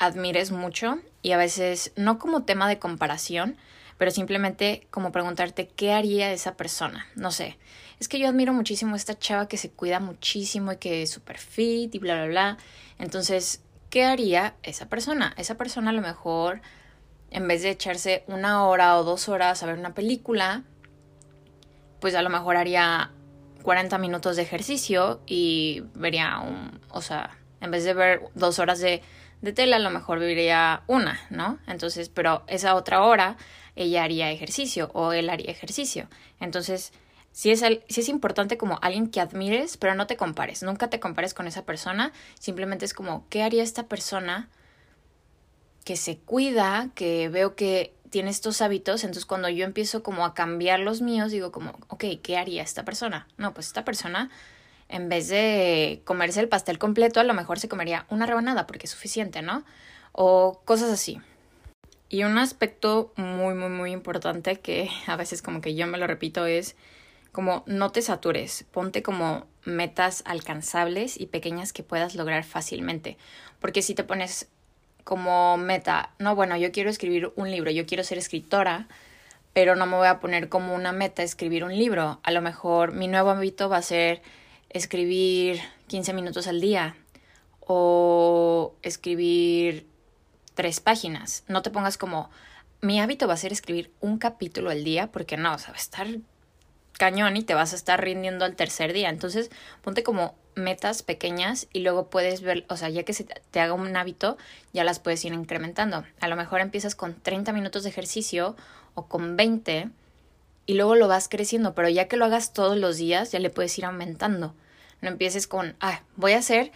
admires 0.00 0.50
mucho 0.50 0.98
y 1.22 1.32
a 1.32 1.36
veces 1.36 1.92
no 1.94 2.18
como 2.18 2.42
tema 2.42 2.68
de 2.68 2.78
comparación, 2.78 3.56
pero 3.98 4.10
simplemente 4.10 4.88
como 4.90 5.12
preguntarte 5.12 5.68
qué 5.68 5.92
haría 5.92 6.32
esa 6.32 6.56
persona. 6.56 7.06
No 7.14 7.30
sé, 7.30 7.58
es 8.00 8.08
que 8.08 8.18
yo 8.18 8.26
admiro 8.26 8.54
muchísimo 8.54 8.94
a 8.94 8.96
esta 8.96 9.18
chava 9.18 9.46
que 9.46 9.58
se 9.58 9.70
cuida 9.70 10.00
muchísimo 10.00 10.72
y 10.72 10.78
que 10.78 11.02
es 11.02 11.10
súper 11.10 11.36
fit 11.36 11.94
y 11.94 11.98
bla, 11.98 12.14
bla, 12.14 12.26
bla. 12.26 12.58
Entonces, 12.98 13.62
¿qué 13.90 14.04
haría 14.04 14.54
esa 14.62 14.88
persona? 14.88 15.34
Esa 15.36 15.56
persona 15.56 15.90
a 15.90 15.92
lo 15.92 16.00
mejor, 16.00 16.62
en 17.30 17.46
vez 17.46 17.62
de 17.62 17.68
echarse 17.68 18.24
una 18.26 18.64
hora 18.66 18.96
o 18.96 19.04
dos 19.04 19.28
horas 19.28 19.62
a 19.62 19.66
ver 19.66 19.78
una 19.78 19.92
película, 19.92 20.64
pues 22.00 22.14
a 22.14 22.22
lo 22.22 22.30
mejor 22.30 22.56
haría 22.56 23.10
40 23.64 23.98
minutos 23.98 24.36
de 24.36 24.42
ejercicio 24.42 25.20
y 25.26 25.82
vería 25.92 26.38
un, 26.38 26.80
o 26.88 27.02
sea, 27.02 27.36
en 27.60 27.70
vez 27.70 27.84
de 27.84 27.92
ver 27.92 28.22
dos 28.34 28.58
horas 28.58 28.80
de, 28.80 29.02
de 29.40 29.52
tela, 29.52 29.76
a 29.76 29.80
lo 29.80 29.90
mejor 29.90 30.18
vería 30.18 30.82
una, 30.86 31.20
¿no? 31.30 31.58
Entonces, 31.66 32.08
pero 32.08 32.44
esa 32.46 32.74
otra 32.74 33.02
hora 33.02 33.36
ella 33.76 34.04
haría 34.04 34.30
ejercicio 34.30 34.90
o 34.92 35.12
él 35.12 35.30
haría 35.30 35.50
ejercicio. 35.50 36.08
Entonces, 36.40 36.92
si 37.32 37.50
es, 37.50 37.64
si 37.88 38.00
es 38.00 38.08
importante 38.08 38.58
como 38.58 38.78
alguien 38.82 39.08
que 39.08 39.20
admires, 39.20 39.76
pero 39.76 39.94
no 39.94 40.06
te 40.06 40.16
compares, 40.16 40.62
nunca 40.62 40.90
te 40.90 41.00
compares 41.00 41.34
con 41.34 41.46
esa 41.46 41.64
persona, 41.64 42.12
simplemente 42.38 42.84
es 42.84 42.94
como, 42.94 43.26
¿qué 43.28 43.42
haría 43.42 43.62
esta 43.62 43.84
persona 43.84 44.48
que 45.84 45.96
se 45.96 46.18
cuida, 46.18 46.90
que 46.94 47.28
veo 47.28 47.54
que 47.54 47.94
tiene 48.10 48.30
estos 48.30 48.60
hábitos? 48.60 49.04
Entonces 49.04 49.26
cuando 49.26 49.48
yo 49.48 49.64
empiezo 49.64 50.02
como 50.02 50.24
a 50.24 50.34
cambiar 50.34 50.80
los 50.80 51.00
míos, 51.00 51.30
digo 51.30 51.52
como, 51.52 51.78
ok, 51.88 52.04
¿qué 52.22 52.36
haría 52.36 52.62
esta 52.62 52.84
persona? 52.84 53.28
No, 53.36 53.54
pues 53.54 53.68
esta 53.68 53.84
persona, 53.84 54.30
en 54.90 55.08
vez 55.08 55.28
de 55.28 56.02
comerse 56.04 56.40
el 56.40 56.48
pastel 56.48 56.78
completo, 56.78 57.20
a 57.20 57.24
lo 57.24 57.34
mejor 57.34 57.58
se 57.58 57.68
comería 57.68 58.06
una 58.10 58.26
rebanada 58.26 58.66
porque 58.66 58.86
es 58.86 58.90
suficiente, 58.90 59.42
¿no? 59.42 59.64
O 60.12 60.60
cosas 60.64 60.90
así. 60.90 61.20
Y 62.08 62.24
un 62.24 62.38
aspecto 62.38 63.12
muy, 63.16 63.54
muy, 63.54 63.68
muy 63.68 63.92
importante 63.92 64.56
que 64.56 64.90
a 65.06 65.16
veces 65.16 65.42
como 65.42 65.60
que 65.60 65.74
yo 65.74 65.86
me 65.86 65.98
lo 65.98 66.06
repito 66.06 66.44
es 66.46 66.76
como 67.32 67.62
no 67.66 67.92
te 67.92 68.02
satures, 68.02 68.64
ponte 68.72 69.02
como 69.04 69.46
metas 69.64 70.24
alcanzables 70.26 71.18
y 71.18 71.26
pequeñas 71.26 71.72
que 71.72 71.84
puedas 71.84 72.16
lograr 72.16 72.42
fácilmente. 72.42 73.16
Porque 73.60 73.82
si 73.82 73.94
te 73.94 74.02
pones 74.02 74.48
como 75.04 75.56
meta, 75.56 76.10
no, 76.18 76.34
bueno, 76.34 76.56
yo 76.56 76.72
quiero 76.72 76.90
escribir 76.90 77.32
un 77.36 77.50
libro, 77.50 77.70
yo 77.70 77.86
quiero 77.86 78.02
ser 78.02 78.18
escritora, 78.18 78.88
pero 79.52 79.76
no 79.76 79.86
me 79.86 79.96
voy 79.96 80.08
a 80.08 80.18
poner 80.18 80.48
como 80.48 80.74
una 80.74 80.90
meta 80.90 81.22
escribir 81.22 81.62
un 81.62 81.76
libro. 81.76 82.18
A 82.24 82.32
lo 82.32 82.40
mejor 82.40 82.92
mi 82.92 83.06
nuevo 83.06 83.30
hábito 83.30 83.68
va 83.68 83.76
a 83.76 83.82
ser 83.82 84.22
escribir 84.70 85.60
15 85.88 86.12
minutos 86.12 86.46
al 86.46 86.60
día 86.60 86.96
o 87.60 88.74
escribir 88.82 89.86
tres 90.54 90.80
páginas. 90.80 91.44
No 91.48 91.62
te 91.62 91.70
pongas 91.70 91.98
como 91.98 92.30
mi 92.80 93.00
hábito 93.00 93.28
va 93.28 93.34
a 93.34 93.36
ser 93.36 93.52
escribir 93.52 93.92
un 94.00 94.18
capítulo 94.18 94.70
al 94.70 94.84
día, 94.84 95.12
porque 95.12 95.36
no, 95.36 95.54
o 95.54 95.58
sea, 95.58 95.70
va 95.70 95.76
a 95.76 95.80
estar 95.80 96.06
cañón 96.92 97.36
y 97.36 97.42
te 97.42 97.54
vas 97.54 97.72
a 97.72 97.76
estar 97.76 98.02
rindiendo 98.02 98.44
al 98.44 98.56
tercer 98.56 98.92
día. 98.92 99.08
Entonces, 99.08 99.50
ponte 99.82 100.02
como 100.02 100.34
metas 100.54 101.02
pequeñas 101.02 101.66
y 101.72 101.80
luego 101.80 102.10
puedes 102.10 102.42
ver, 102.42 102.64
o 102.68 102.76
sea, 102.76 102.88
ya 102.88 103.04
que 103.04 103.12
se 103.12 103.24
te 103.24 103.60
haga 103.60 103.72
un 103.74 103.96
hábito, 103.96 104.36
ya 104.72 104.84
las 104.84 104.98
puedes 104.98 105.24
ir 105.24 105.32
incrementando. 105.32 106.04
A 106.20 106.28
lo 106.28 106.36
mejor 106.36 106.60
empiezas 106.60 106.94
con 106.94 107.14
30 107.14 107.52
minutos 107.52 107.82
de 107.84 107.90
ejercicio 107.90 108.56
o 108.94 109.06
con 109.06 109.36
20 109.36 109.90
y 110.70 110.74
luego 110.74 110.94
lo 110.94 111.08
vas 111.08 111.28
creciendo, 111.28 111.74
pero 111.74 111.88
ya 111.88 112.06
que 112.06 112.16
lo 112.16 112.24
hagas 112.24 112.52
todos 112.52 112.76
los 112.76 112.96
días, 112.96 113.32
ya 113.32 113.40
le 113.40 113.50
puedes 113.50 113.76
ir 113.76 113.86
aumentando. 113.86 114.54
No 115.00 115.08
empieces 115.08 115.48
con, 115.48 115.74
ah, 115.80 116.02
voy 116.14 116.34
a 116.34 116.38
hacer 116.38 116.70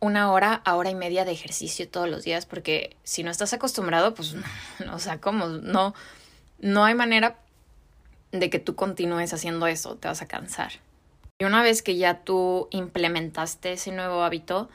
una 0.00 0.30
hora 0.30 0.60
a 0.66 0.76
hora 0.76 0.90
y 0.90 0.94
media 0.94 1.24
de 1.24 1.32
ejercicio 1.32 1.88
todos 1.88 2.10
los 2.10 2.24
días, 2.24 2.44
porque 2.44 2.94
si 3.04 3.22
no 3.22 3.30
estás 3.30 3.54
acostumbrado, 3.54 4.12
pues, 4.12 4.36
o 4.92 4.98
sea, 4.98 5.18
¿cómo? 5.18 5.46
No, 5.46 5.94
no 6.58 6.84
hay 6.84 6.94
manera 6.94 7.38
de 8.32 8.50
que 8.50 8.58
tú 8.58 8.76
continúes 8.76 9.32
haciendo 9.32 9.66
eso, 9.66 9.96
te 9.96 10.08
vas 10.08 10.20
a 10.20 10.28
cansar. 10.28 10.72
Y 11.38 11.46
una 11.46 11.62
vez 11.62 11.82
que 11.82 11.96
ya 11.96 12.22
tú 12.22 12.68
implementaste 12.70 13.72
ese 13.72 13.92
nuevo 13.92 14.24
hábito 14.24 14.68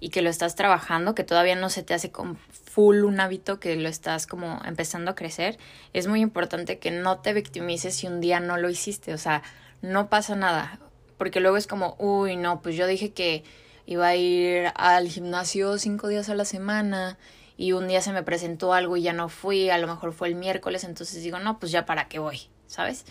y 0.00 0.10
que 0.10 0.22
lo 0.22 0.30
estás 0.30 0.54
trabajando, 0.54 1.14
que 1.14 1.24
todavía 1.24 1.56
no 1.56 1.70
se 1.70 1.82
te 1.82 1.94
hace 1.94 2.10
con 2.10 2.36
full 2.36 3.04
un 3.04 3.20
hábito, 3.20 3.60
que 3.60 3.76
lo 3.76 3.88
estás 3.88 4.26
como 4.26 4.60
empezando 4.64 5.10
a 5.10 5.14
crecer, 5.14 5.58
es 5.92 6.06
muy 6.06 6.20
importante 6.20 6.78
que 6.78 6.90
no 6.90 7.18
te 7.18 7.32
victimices 7.32 7.94
si 7.94 8.06
un 8.06 8.20
día 8.20 8.40
no 8.40 8.56
lo 8.56 8.68
hiciste, 8.68 9.14
o 9.14 9.18
sea, 9.18 9.42
no 9.82 10.08
pasa 10.08 10.36
nada, 10.36 10.78
porque 11.18 11.40
luego 11.40 11.56
es 11.56 11.66
como, 11.66 11.96
uy, 11.98 12.36
no, 12.36 12.60
pues 12.62 12.76
yo 12.76 12.86
dije 12.86 13.12
que 13.12 13.44
iba 13.86 14.08
a 14.08 14.16
ir 14.16 14.72
al 14.74 15.08
gimnasio 15.08 15.78
cinco 15.78 16.08
días 16.08 16.28
a 16.28 16.34
la 16.34 16.44
semana 16.44 17.18
y 17.56 17.72
un 17.72 17.86
día 17.86 18.00
se 18.00 18.12
me 18.12 18.22
presentó 18.22 18.72
algo 18.72 18.96
y 18.96 19.02
ya 19.02 19.12
no 19.12 19.28
fui, 19.28 19.70
a 19.70 19.78
lo 19.78 19.86
mejor 19.86 20.12
fue 20.12 20.28
el 20.28 20.34
miércoles, 20.34 20.84
entonces 20.84 21.22
digo, 21.22 21.38
no, 21.38 21.58
pues 21.58 21.70
ya 21.70 21.86
para 21.86 22.08
qué 22.08 22.18
voy, 22.18 22.48
¿sabes? 22.66 23.04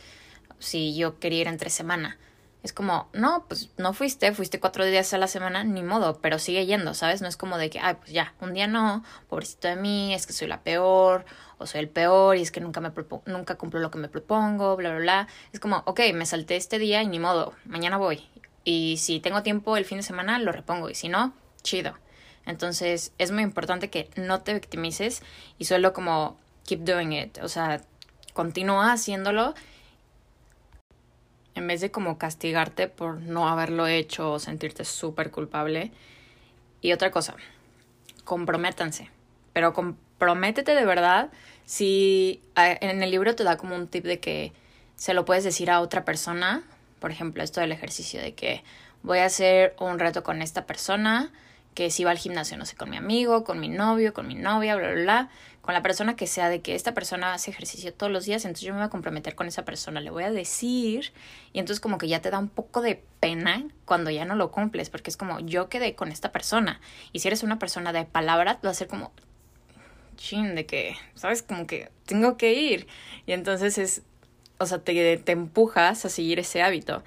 Si 0.59 0.95
yo 0.95 1.19
quería 1.19 1.41
ir 1.41 1.47
entre 1.47 1.69
semana. 1.69 2.17
Es 2.63 2.71
como, 2.71 3.09
no, 3.11 3.45
pues 3.49 3.69
no 3.77 3.93
fuiste, 3.93 4.31
fuiste 4.31 4.61
cuatro 4.61 4.85
días 4.85 5.13
a 5.13 5.17
la 5.17 5.27
semana, 5.27 5.65
ni 5.65 5.83
modo, 5.83 6.19
pero 6.21 6.39
sigue 6.39 6.65
yendo, 6.65 6.93
¿sabes? 6.93 7.21
No 7.21 7.27
es 7.27 7.35
como 7.35 7.57
de 7.57 7.69
que, 7.69 7.79
ay, 7.79 7.95
pues 7.95 8.11
ya, 8.11 8.33
un 8.39 8.53
día 8.53 8.67
no, 8.67 9.03
pobrecito 9.27 9.67
de 9.67 9.75
mí, 9.75 10.13
es 10.13 10.25
que 10.25 10.31
soy 10.31 10.47
la 10.47 10.61
peor, 10.61 11.25
o 11.57 11.65
soy 11.65 11.81
el 11.81 11.89
peor, 11.89 12.37
y 12.37 12.41
es 12.41 12.51
que 12.51 12.61
nunca, 12.61 12.79
me 12.79 12.91
nunca 13.25 13.55
cumplo 13.55 13.81
lo 13.81 13.91
que 13.91 13.97
me 13.97 14.07
propongo, 14.07 14.77
bla, 14.77 14.91
bla, 14.91 14.99
bla. 14.99 15.27
Es 15.51 15.59
como, 15.59 15.83
ok, 15.85 15.99
me 16.13 16.25
salté 16.25 16.55
este 16.55 16.79
día 16.79 17.03
y 17.03 17.07
ni 17.07 17.19
modo, 17.19 17.53
mañana 17.65 17.97
voy. 17.97 18.25
Y 18.63 18.95
si 18.97 19.19
tengo 19.19 19.43
tiempo 19.43 19.75
el 19.75 19.83
fin 19.83 19.97
de 19.97 20.03
semana, 20.03 20.39
lo 20.39 20.53
repongo, 20.53 20.89
y 20.89 20.95
si 20.95 21.09
no, 21.09 21.33
chido. 21.63 21.95
Entonces, 22.45 23.11
es 23.17 23.31
muy 23.31 23.43
importante 23.43 23.89
que 23.89 24.09
no 24.15 24.41
te 24.41 24.53
victimices 24.53 25.21
y 25.57 25.65
solo 25.65 25.91
como 25.91 26.37
keep 26.65 26.85
doing 26.85 27.11
it, 27.11 27.39
o 27.41 27.49
sea, 27.49 27.81
continúa 28.33 28.93
haciéndolo 28.93 29.53
en 31.55 31.67
vez 31.67 31.81
de 31.81 31.91
como 31.91 32.17
castigarte 32.17 32.87
por 32.87 33.21
no 33.21 33.47
haberlo 33.47 33.87
hecho 33.87 34.31
o 34.31 34.39
sentirte 34.39 34.85
súper 34.85 35.31
culpable. 35.31 35.91
Y 36.81 36.91
otra 36.91 37.11
cosa, 37.11 37.35
comprométanse, 38.23 39.09
pero 39.53 39.73
comprométete 39.73 40.75
de 40.75 40.85
verdad 40.85 41.31
si 41.65 42.41
en 42.55 43.03
el 43.03 43.11
libro 43.11 43.35
te 43.35 43.43
da 43.43 43.57
como 43.57 43.75
un 43.75 43.87
tip 43.87 44.03
de 44.03 44.19
que 44.19 44.51
se 44.95 45.13
lo 45.13 45.25
puedes 45.25 45.43
decir 45.43 45.71
a 45.71 45.79
otra 45.79 46.05
persona, 46.05 46.63
por 46.99 47.11
ejemplo, 47.11 47.43
esto 47.43 47.61
del 47.61 47.71
ejercicio 47.71 48.21
de 48.21 48.33
que 48.33 48.63
voy 49.01 49.19
a 49.19 49.25
hacer 49.25 49.75
un 49.79 49.99
reto 49.99 50.23
con 50.23 50.41
esta 50.41 50.65
persona, 50.65 51.31
que 51.73 51.89
si 51.89 52.03
va 52.03 52.11
al 52.11 52.17
gimnasio, 52.17 52.57
no 52.57 52.65
sé, 52.65 52.75
con 52.75 52.89
mi 52.89 52.97
amigo, 52.97 53.43
con 53.43 53.59
mi 53.59 53.69
novio, 53.69 54.13
con 54.13 54.27
mi 54.27 54.35
novia, 54.35 54.75
bla, 54.75 54.91
bla, 54.91 55.01
bla, 55.01 55.29
con 55.63 55.73
la 55.73 55.81
persona 55.81 56.17
que 56.17 56.27
sea 56.27 56.49
de 56.49 56.61
que 56.61 56.75
esta 56.75 56.93
persona 56.93 57.33
hace 57.33 57.49
ejercicio 57.49 57.93
todos 57.93 58.11
los 58.11 58.25
días, 58.25 58.43
entonces 58.43 58.67
yo 58.67 58.73
me 58.73 58.79
voy 58.79 58.87
a 58.87 58.89
comprometer 58.89 59.33
con 59.33 59.47
esa 59.47 59.63
persona, 59.63 60.01
le 60.01 60.09
voy 60.09 60.25
a 60.25 60.29
decir, 60.29 61.13
y 61.53 61.59
entonces 61.59 61.79
como 61.79 61.97
que 61.97 62.09
ya 62.09 62.21
te 62.21 62.29
da 62.29 62.37
un 62.37 62.49
poco 62.49 62.81
de 62.81 63.01
pena 63.21 63.65
cuando 63.85 64.11
ya 64.11 64.25
no 64.25 64.35
lo 64.35 64.51
cumples, 64.51 64.89
porque 64.89 65.09
es 65.09 65.15
como 65.15 65.39
yo 65.39 65.69
quedé 65.69 65.95
con 65.95 66.11
esta 66.11 66.33
persona, 66.33 66.81
y 67.13 67.19
si 67.19 67.29
eres 67.29 67.43
una 67.43 67.59
persona 67.59 67.93
de 67.93 68.03
palabra, 68.03 68.59
va 68.63 68.71
a 68.71 68.73
ser 68.73 68.89
como, 68.89 69.13
chin, 70.17 70.53
de 70.53 70.65
que, 70.65 70.97
¿sabes? 71.15 71.43
Como 71.43 71.65
que 71.65 71.89
tengo 72.05 72.35
que 72.35 72.51
ir, 72.51 72.87
y 73.25 73.31
entonces 73.31 73.77
es, 73.77 74.01
o 74.57 74.65
sea, 74.65 74.79
te, 74.79 75.15
te 75.15 75.31
empujas 75.31 76.03
a 76.03 76.09
seguir 76.09 76.39
ese 76.39 76.61
hábito. 76.61 77.05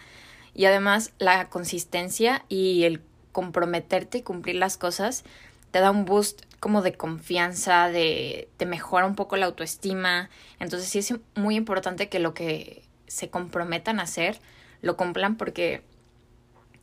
Y 0.54 0.64
además 0.64 1.12
la 1.18 1.50
consistencia 1.50 2.46
y 2.48 2.84
el 2.84 3.02
comprometerte 3.32 4.16
y 4.16 4.22
cumplir 4.22 4.56
las 4.56 4.78
cosas 4.78 5.24
te 5.76 5.82
da 5.82 5.90
un 5.90 6.06
boost 6.06 6.40
como 6.58 6.80
de 6.80 6.94
confianza, 6.94 7.90
de 7.90 8.48
te 8.56 8.64
mejora 8.64 9.04
un 9.04 9.14
poco 9.14 9.36
la 9.36 9.44
autoestima. 9.44 10.30
Entonces 10.58 10.88
sí 10.88 11.00
es 11.00 11.14
muy 11.34 11.54
importante 11.54 12.08
que 12.08 12.18
lo 12.18 12.32
que 12.32 12.82
se 13.06 13.28
comprometan 13.28 14.00
a 14.00 14.04
hacer 14.04 14.40
lo 14.80 14.96
cumplan 14.96 15.36
porque 15.36 15.82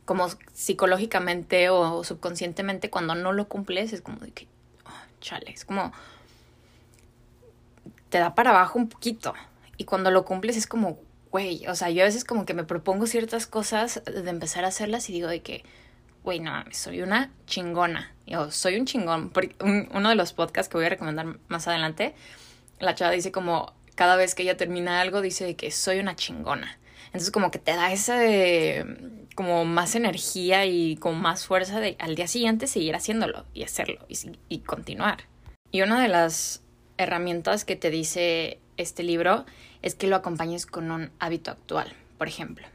como 0.04 0.28
psicológicamente 0.52 1.70
o 1.70 2.04
subconscientemente 2.04 2.88
cuando 2.88 3.16
no 3.16 3.32
lo 3.32 3.48
cumples 3.48 3.92
es 3.92 4.00
como 4.00 4.20
de 4.20 4.30
que, 4.30 4.46
oh, 4.86 4.90
chale, 5.20 5.50
es 5.50 5.64
como 5.64 5.92
te 8.10 8.18
da 8.18 8.36
para 8.36 8.50
abajo 8.50 8.78
un 8.78 8.88
poquito. 8.88 9.34
Y 9.76 9.86
cuando 9.86 10.12
lo 10.12 10.24
cumples 10.24 10.56
es 10.56 10.68
como, 10.68 11.00
güey, 11.32 11.66
o 11.66 11.74
sea, 11.74 11.90
yo 11.90 12.02
a 12.02 12.06
veces 12.06 12.24
como 12.24 12.46
que 12.46 12.54
me 12.54 12.62
propongo 12.62 13.08
ciertas 13.08 13.48
cosas 13.48 14.02
de 14.04 14.30
empezar 14.30 14.64
a 14.64 14.68
hacerlas 14.68 15.10
y 15.10 15.14
digo 15.14 15.26
de 15.26 15.42
que, 15.42 15.64
güey, 16.24 16.40
no, 16.40 16.64
soy 16.72 17.02
una 17.02 17.30
chingona. 17.46 18.12
Yo 18.26 18.50
soy 18.50 18.76
un 18.76 18.86
chingón. 18.86 19.30
Porque 19.30 19.54
uno 19.60 20.08
de 20.08 20.14
los 20.16 20.32
podcasts 20.32 20.68
que 20.68 20.78
voy 20.78 20.86
a 20.86 20.88
recomendar 20.88 21.38
más 21.48 21.68
adelante, 21.68 22.14
la 22.80 22.94
chava 22.94 23.12
dice 23.12 23.30
como, 23.30 23.74
cada 23.94 24.16
vez 24.16 24.34
que 24.34 24.42
ella 24.42 24.56
termina 24.56 25.00
algo, 25.00 25.20
dice 25.20 25.54
que 25.54 25.70
soy 25.70 26.00
una 26.00 26.16
chingona. 26.16 26.78
Entonces 27.06 27.30
como 27.30 27.52
que 27.52 27.60
te 27.60 27.76
da 27.76 27.92
esa 27.92 28.16
de, 28.16 29.26
como 29.36 29.64
más 29.64 29.94
energía 29.94 30.66
y 30.66 30.96
con 30.96 31.20
más 31.20 31.46
fuerza 31.46 31.78
de 31.78 31.96
al 32.00 32.16
día 32.16 32.26
siguiente 32.26 32.66
seguir 32.66 32.96
haciéndolo 32.96 33.44
y 33.54 33.62
hacerlo 33.62 34.04
y, 34.08 34.18
y 34.48 34.58
continuar. 34.60 35.28
Y 35.70 35.82
una 35.82 36.02
de 36.02 36.08
las 36.08 36.62
herramientas 36.96 37.64
que 37.64 37.76
te 37.76 37.90
dice 37.90 38.58
este 38.78 39.04
libro 39.04 39.44
es 39.82 39.94
que 39.94 40.08
lo 40.08 40.16
acompañes 40.16 40.66
con 40.66 40.90
un 40.90 41.12
hábito 41.20 41.52
actual, 41.52 41.92
por 42.18 42.26
ejemplo 42.26 42.66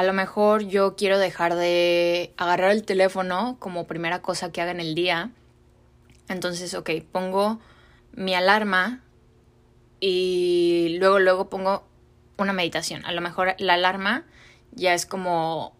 a 0.00 0.02
lo 0.02 0.14
mejor 0.14 0.62
yo 0.62 0.96
quiero 0.96 1.18
dejar 1.18 1.56
de 1.56 2.32
agarrar 2.38 2.70
el 2.70 2.84
teléfono 2.84 3.58
como 3.58 3.86
primera 3.86 4.22
cosa 4.22 4.50
que 4.50 4.62
haga 4.62 4.70
en 4.70 4.80
el 4.80 4.94
día. 4.94 5.30
Entonces, 6.30 6.72
ok, 6.72 6.88
pongo 7.12 7.60
mi 8.12 8.34
alarma 8.34 9.02
y 10.00 10.96
luego, 10.98 11.18
luego 11.18 11.50
pongo 11.50 11.84
una 12.38 12.54
meditación. 12.54 13.04
A 13.04 13.12
lo 13.12 13.20
mejor 13.20 13.54
la 13.58 13.74
alarma 13.74 14.24
ya 14.72 14.94
es 14.94 15.04
como, 15.04 15.76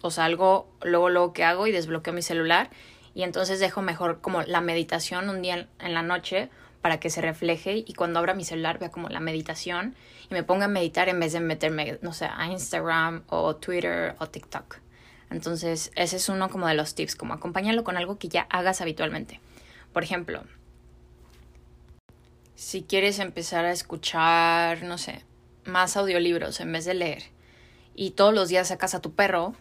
o 0.00 0.10
sea, 0.10 0.24
algo 0.24 0.68
luego, 0.82 1.08
luego 1.08 1.32
que 1.32 1.44
hago 1.44 1.68
y 1.68 1.70
desbloqueo 1.70 2.12
mi 2.12 2.22
celular 2.22 2.70
y 3.14 3.22
entonces 3.22 3.60
dejo 3.60 3.82
mejor 3.82 4.20
como 4.20 4.42
la 4.42 4.60
meditación 4.60 5.28
un 5.28 5.42
día 5.42 5.68
en 5.78 5.94
la 5.94 6.02
noche 6.02 6.50
para 6.82 6.98
que 6.98 7.08
se 7.08 7.20
refleje 7.20 7.84
y 7.86 7.94
cuando 7.94 8.18
abra 8.18 8.34
mi 8.34 8.42
celular 8.42 8.80
vea 8.80 8.90
como 8.90 9.08
la 9.08 9.20
meditación 9.20 9.94
y 10.30 10.34
me 10.34 10.42
ponga 10.42 10.66
a 10.66 10.68
meditar 10.68 11.08
en 11.08 11.20
vez 11.20 11.32
de 11.32 11.40
meterme, 11.40 11.98
no 12.02 12.12
sé, 12.12 12.26
a 12.26 12.46
Instagram 12.46 13.22
o 13.28 13.56
Twitter 13.56 14.14
o 14.18 14.28
TikTok. 14.28 14.78
Entonces, 15.30 15.90
ese 15.94 16.16
es 16.16 16.28
uno 16.28 16.48
como 16.48 16.66
de 16.66 16.74
los 16.74 16.94
tips, 16.94 17.16
como 17.16 17.34
acompáñalo 17.34 17.84
con 17.84 17.96
algo 17.96 18.18
que 18.18 18.28
ya 18.28 18.42
hagas 18.50 18.80
habitualmente. 18.80 19.40
Por 19.92 20.02
ejemplo, 20.02 20.42
si 22.54 22.82
quieres 22.82 23.18
empezar 23.18 23.64
a 23.64 23.72
escuchar, 23.72 24.82
no 24.82 24.98
sé, 24.98 25.24
más 25.64 25.96
audiolibros 25.96 26.60
en 26.60 26.72
vez 26.72 26.84
de 26.84 26.94
leer 26.94 27.22
y 27.94 28.12
todos 28.12 28.34
los 28.34 28.48
días 28.48 28.68
sacas 28.68 28.94
a 28.94 29.00
tu 29.00 29.12
perro, 29.12 29.54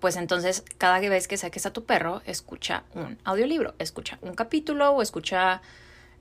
pues 0.00 0.16
entonces 0.16 0.64
cada 0.76 0.98
vez 0.98 1.28
que 1.28 1.36
saques 1.36 1.66
a 1.66 1.72
tu 1.72 1.84
perro, 1.84 2.20
escucha 2.26 2.84
un 2.94 3.18
audiolibro, 3.24 3.74
escucha 3.78 4.18
un 4.20 4.34
capítulo 4.34 4.90
o 4.90 5.02
escucha 5.02 5.62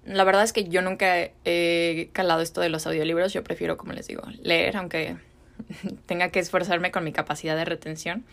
la 0.05 0.23
verdad 0.23 0.43
es 0.43 0.53
que 0.53 0.65
yo 0.65 0.81
nunca 0.81 1.29
he 1.45 2.09
calado 2.11 2.41
esto 2.41 2.61
de 2.61 2.69
los 2.69 2.85
audiolibros, 2.87 3.33
yo 3.33 3.43
prefiero, 3.43 3.77
como 3.77 3.93
les 3.93 4.07
digo, 4.07 4.23
leer, 4.41 4.77
aunque 4.77 5.17
tenga 6.05 6.29
que 6.29 6.39
esforzarme 6.39 6.91
con 6.91 7.03
mi 7.03 7.11
capacidad 7.11 7.55
de 7.55 7.65
retención. 7.65 8.25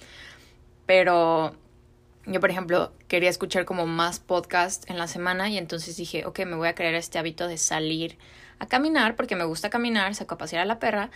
Pero 0.86 1.54
yo, 2.26 2.40
por 2.40 2.50
ejemplo, 2.50 2.92
quería 3.08 3.30
escuchar 3.30 3.64
como 3.64 3.86
más 3.86 4.18
podcast 4.18 4.88
en 4.90 4.98
la 4.98 5.06
semana 5.06 5.48
y 5.48 5.58
entonces 5.58 5.96
dije, 5.96 6.26
ok, 6.26 6.40
me 6.40 6.56
voy 6.56 6.68
a 6.68 6.74
crear 6.74 6.94
este 6.94 7.18
hábito 7.18 7.46
de 7.46 7.58
salir 7.58 8.18
a 8.58 8.66
caminar 8.66 9.16
porque 9.16 9.36
me 9.36 9.44
gusta 9.44 9.70
caminar, 9.70 10.14
saco 10.14 10.34
a 10.34 10.38
pasear 10.38 10.62
a 10.62 10.64
la 10.64 10.78
perra 10.78 11.10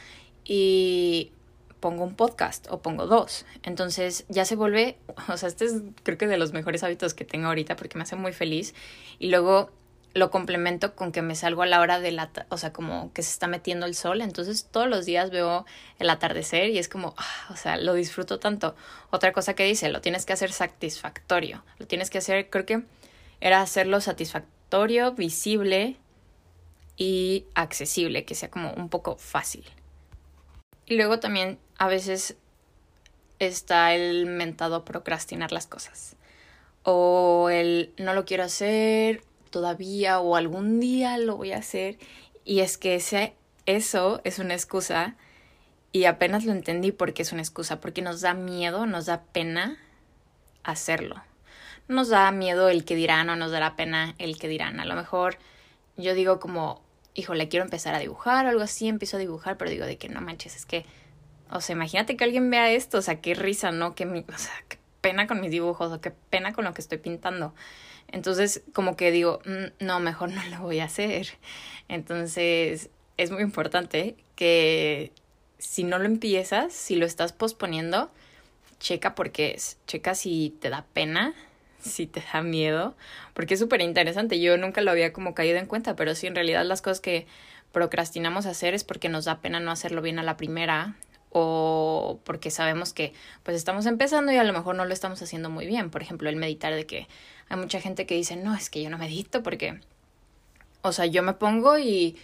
y 0.44 1.32
pongo 1.80 2.04
un 2.04 2.14
podcast 2.14 2.66
o 2.70 2.80
pongo 2.80 3.06
dos. 3.06 3.44
Entonces 3.62 4.24
ya 4.28 4.44
se 4.44 4.56
vuelve, 4.56 4.96
o 5.28 5.36
sea, 5.36 5.48
este 5.48 5.66
es 5.66 5.82
creo 6.02 6.16
que 6.16 6.26
de 6.26 6.38
los 6.38 6.52
mejores 6.52 6.82
hábitos 6.82 7.12
que 7.12 7.24
tengo 7.24 7.48
ahorita 7.48 7.76
porque 7.76 7.98
me 7.98 8.04
hace 8.04 8.16
muy 8.16 8.32
feliz. 8.32 8.74
Y 9.18 9.28
luego 9.28 9.70
lo 10.14 10.30
complemento 10.30 10.94
con 10.94 11.10
que 11.10 11.22
me 11.22 11.34
salgo 11.34 11.62
a 11.62 11.66
la 11.66 11.80
hora 11.80 11.98
de 11.98 12.12
la, 12.12 12.30
o 12.48 12.56
sea, 12.56 12.72
como 12.72 13.12
que 13.12 13.22
se 13.22 13.32
está 13.32 13.48
metiendo 13.48 13.84
el 13.84 13.96
sol, 13.96 14.20
entonces 14.20 14.68
todos 14.70 14.88
los 14.88 15.04
días 15.04 15.30
veo 15.30 15.66
el 15.98 16.08
atardecer 16.08 16.70
y 16.70 16.78
es 16.78 16.88
como, 16.88 17.14
ah, 17.16 17.46
o 17.50 17.56
sea, 17.56 17.76
lo 17.76 17.94
disfruto 17.94 18.38
tanto. 18.38 18.76
Otra 19.10 19.32
cosa 19.32 19.54
que 19.54 19.64
dice, 19.64 19.88
lo 19.88 20.00
tienes 20.00 20.24
que 20.24 20.32
hacer 20.32 20.52
satisfactorio, 20.52 21.64
lo 21.78 21.86
tienes 21.86 22.10
que 22.10 22.18
hacer, 22.18 22.48
creo 22.48 22.64
que 22.64 22.82
era 23.40 23.60
hacerlo 23.60 24.00
satisfactorio, 24.00 25.12
visible 25.12 25.96
y 26.96 27.46
accesible, 27.56 28.24
que 28.24 28.36
sea 28.36 28.50
como 28.50 28.72
un 28.72 28.88
poco 28.88 29.16
fácil. 29.16 29.64
Y 30.86 30.94
luego 30.94 31.18
también 31.18 31.58
a 31.78 31.88
veces 31.88 32.36
está 33.40 33.94
el 33.94 34.26
mentado 34.26 34.84
procrastinar 34.84 35.50
las 35.50 35.66
cosas. 35.66 36.14
O 36.84 37.48
el 37.50 37.92
no 37.98 38.14
lo 38.14 38.24
quiero 38.24 38.44
hacer, 38.44 39.22
todavía 39.54 40.18
o 40.18 40.34
algún 40.34 40.80
día 40.80 41.16
lo 41.16 41.36
voy 41.36 41.52
a 41.52 41.58
hacer. 41.58 41.96
Y 42.44 42.58
es 42.58 42.76
que 42.76 42.96
ese, 42.96 43.36
eso 43.66 44.20
es 44.24 44.40
una 44.40 44.54
excusa 44.54 45.14
y 45.92 46.06
apenas 46.06 46.44
lo 46.44 46.50
entendí 46.50 46.90
porque 46.90 47.22
es 47.22 47.30
una 47.30 47.40
excusa, 47.40 47.80
porque 47.80 48.02
nos 48.02 48.20
da 48.20 48.34
miedo, 48.34 48.84
nos 48.84 49.06
da 49.06 49.22
pena 49.22 49.78
hacerlo. 50.64 51.22
Nos 51.86 52.08
da 52.08 52.32
miedo 52.32 52.68
el 52.68 52.84
que 52.84 52.96
dirán 52.96 53.30
o 53.30 53.36
nos 53.36 53.52
dará 53.52 53.76
pena 53.76 54.16
el 54.18 54.38
que 54.38 54.48
dirán. 54.48 54.80
A 54.80 54.84
lo 54.86 54.96
mejor 54.96 55.38
yo 55.96 56.14
digo 56.14 56.40
como, 56.40 56.82
híjole, 57.14 57.48
quiero 57.48 57.64
empezar 57.64 57.94
a 57.94 58.00
dibujar 58.00 58.46
o 58.46 58.48
algo 58.48 58.62
así, 58.62 58.88
empiezo 58.88 59.18
a 59.18 59.20
dibujar, 59.20 59.56
pero 59.56 59.70
digo 59.70 59.86
de 59.86 59.98
que 59.98 60.08
no 60.08 60.20
manches, 60.20 60.56
es 60.56 60.66
que, 60.66 60.84
o 61.48 61.60
sea, 61.60 61.76
imagínate 61.76 62.16
que 62.16 62.24
alguien 62.24 62.50
vea 62.50 62.72
esto, 62.72 62.98
o 62.98 63.02
sea, 63.02 63.20
qué 63.20 63.34
risa, 63.34 63.70
¿no? 63.70 63.94
Que 63.94 64.04
o 64.04 64.38
sea, 64.38 64.52
qué 64.66 64.78
pena 65.00 65.28
con 65.28 65.40
mis 65.40 65.52
dibujos 65.52 65.92
o 65.92 66.00
qué 66.00 66.10
pena 66.10 66.52
con 66.52 66.64
lo 66.64 66.74
que 66.74 66.80
estoy 66.80 66.98
pintando. 66.98 67.54
Entonces, 68.08 68.62
como 68.72 68.96
que 68.96 69.10
digo, 69.10 69.40
mm, 69.44 69.84
no, 69.84 70.00
mejor 70.00 70.30
no 70.30 70.42
lo 70.50 70.60
voy 70.60 70.80
a 70.80 70.84
hacer. 70.84 71.28
Entonces, 71.88 72.90
es 73.16 73.30
muy 73.30 73.42
importante 73.42 74.16
que 74.36 75.12
si 75.58 75.84
no 75.84 75.98
lo 75.98 76.04
empiezas, 76.04 76.72
si 76.72 76.96
lo 76.96 77.06
estás 77.06 77.32
posponiendo, 77.32 78.10
checa 78.80 79.14
por 79.14 79.30
qué 79.30 79.52
es, 79.52 79.78
checa 79.86 80.14
si 80.14 80.54
te 80.60 80.70
da 80.70 80.84
pena, 80.92 81.34
si 81.80 82.06
te 82.06 82.22
da 82.32 82.42
miedo, 82.42 82.96
porque 83.32 83.54
es 83.54 83.60
súper 83.60 83.80
interesante. 83.80 84.40
Yo 84.40 84.56
nunca 84.56 84.80
lo 84.80 84.90
había 84.90 85.12
como 85.12 85.34
caído 85.34 85.58
en 85.58 85.66
cuenta, 85.66 85.96
pero 85.96 86.14
sí, 86.14 86.26
en 86.26 86.34
realidad 86.34 86.64
las 86.64 86.82
cosas 86.82 87.00
que 87.00 87.26
procrastinamos 87.72 88.46
hacer 88.46 88.74
es 88.74 88.84
porque 88.84 89.08
nos 89.08 89.24
da 89.24 89.40
pena 89.40 89.60
no 89.60 89.70
hacerlo 89.70 90.02
bien 90.02 90.18
a 90.18 90.22
la 90.22 90.36
primera 90.36 90.96
o 91.36 92.20
porque 92.22 92.52
sabemos 92.52 92.92
que 92.92 93.12
pues 93.42 93.56
estamos 93.56 93.86
empezando 93.86 94.30
y 94.30 94.36
a 94.36 94.44
lo 94.44 94.52
mejor 94.52 94.76
no 94.76 94.84
lo 94.84 94.94
estamos 94.94 95.20
haciendo 95.20 95.50
muy 95.50 95.66
bien. 95.66 95.90
Por 95.90 96.00
ejemplo, 96.00 96.28
el 96.28 96.36
meditar 96.36 96.72
de 96.72 96.86
que 96.86 97.08
hay 97.48 97.56
mucha 97.56 97.80
gente 97.80 98.06
que 98.06 98.14
dice, 98.14 98.36
no, 98.36 98.54
es 98.54 98.70
que 98.70 98.80
yo 98.80 98.88
no 98.88 98.98
medito 98.98 99.42
porque, 99.42 99.80
o 100.82 100.92
sea, 100.92 101.06
yo 101.06 101.24
me 101.24 101.32
pongo 101.32 101.76
y 101.76 102.16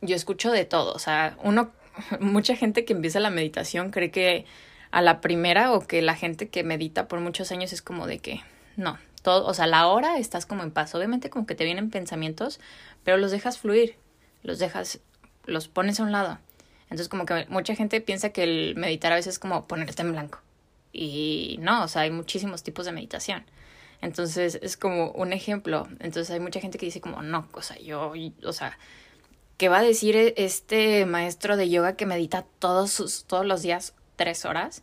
yo 0.00 0.16
escucho 0.16 0.50
de 0.50 0.64
todo. 0.64 0.94
O 0.94 0.98
sea, 0.98 1.36
uno, 1.42 1.72
mucha 2.20 2.56
gente 2.56 2.86
que 2.86 2.94
empieza 2.94 3.20
la 3.20 3.28
meditación 3.28 3.90
cree 3.90 4.10
que 4.10 4.46
a 4.90 5.02
la 5.02 5.20
primera 5.20 5.72
o 5.72 5.86
que 5.86 6.00
la 6.00 6.14
gente 6.14 6.48
que 6.48 6.64
medita 6.64 7.06
por 7.06 7.20
muchos 7.20 7.52
años 7.52 7.74
es 7.74 7.82
como 7.82 8.06
de 8.06 8.18
que, 8.18 8.40
no, 8.76 8.98
todo, 9.22 9.46
o 9.46 9.52
sea, 9.52 9.66
la 9.66 9.88
hora 9.88 10.16
estás 10.16 10.46
como 10.46 10.62
en 10.62 10.70
paz. 10.70 10.94
Obviamente 10.94 11.28
como 11.28 11.44
que 11.44 11.54
te 11.54 11.64
vienen 11.64 11.90
pensamientos, 11.90 12.60
pero 13.04 13.18
los 13.18 13.30
dejas 13.30 13.58
fluir, 13.58 13.96
los 14.42 14.58
dejas, 14.58 15.00
los 15.44 15.68
pones 15.68 16.00
a 16.00 16.04
un 16.04 16.12
lado. 16.12 16.38
Entonces 16.90 17.08
como 17.08 17.26
que 17.26 17.46
mucha 17.48 17.74
gente 17.74 18.00
piensa 18.00 18.30
que 18.30 18.42
el 18.44 18.76
meditar 18.76 19.12
a 19.12 19.16
veces 19.16 19.34
es 19.34 19.38
como 19.38 19.66
ponerte 19.66 20.00
en 20.02 20.12
blanco. 20.12 20.40
Y 20.92 21.58
no, 21.60 21.84
o 21.84 21.88
sea, 21.88 22.02
hay 22.02 22.10
muchísimos 22.10 22.62
tipos 22.62 22.86
de 22.86 22.92
meditación. 22.92 23.44
Entonces 24.00 24.58
es 24.62 24.76
como 24.76 25.10
un 25.10 25.32
ejemplo. 25.32 25.86
Entonces 26.00 26.30
hay 26.30 26.40
mucha 26.40 26.60
gente 26.60 26.78
que 26.78 26.86
dice 26.86 27.00
como, 27.00 27.22
no, 27.22 27.48
o 27.52 27.62
sea, 27.62 27.78
yo, 27.78 28.12
o 28.44 28.52
sea, 28.52 28.78
¿qué 29.58 29.68
va 29.68 29.78
a 29.78 29.82
decir 29.82 30.16
e-, 30.16 30.34
este 30.36 31.04
maestro 31.04 31.56
de 31.56 31.68
yoga 31.68 31.94
que 31.94 32.06
medita 32.06 32.46
todos, 32.58 32.90
sus, 32.90 33.24
todos 33.24 33.44
los 33.44 33.62
días 33.62 33.94
tres 34.16 34.44
horas? 34.44 34.82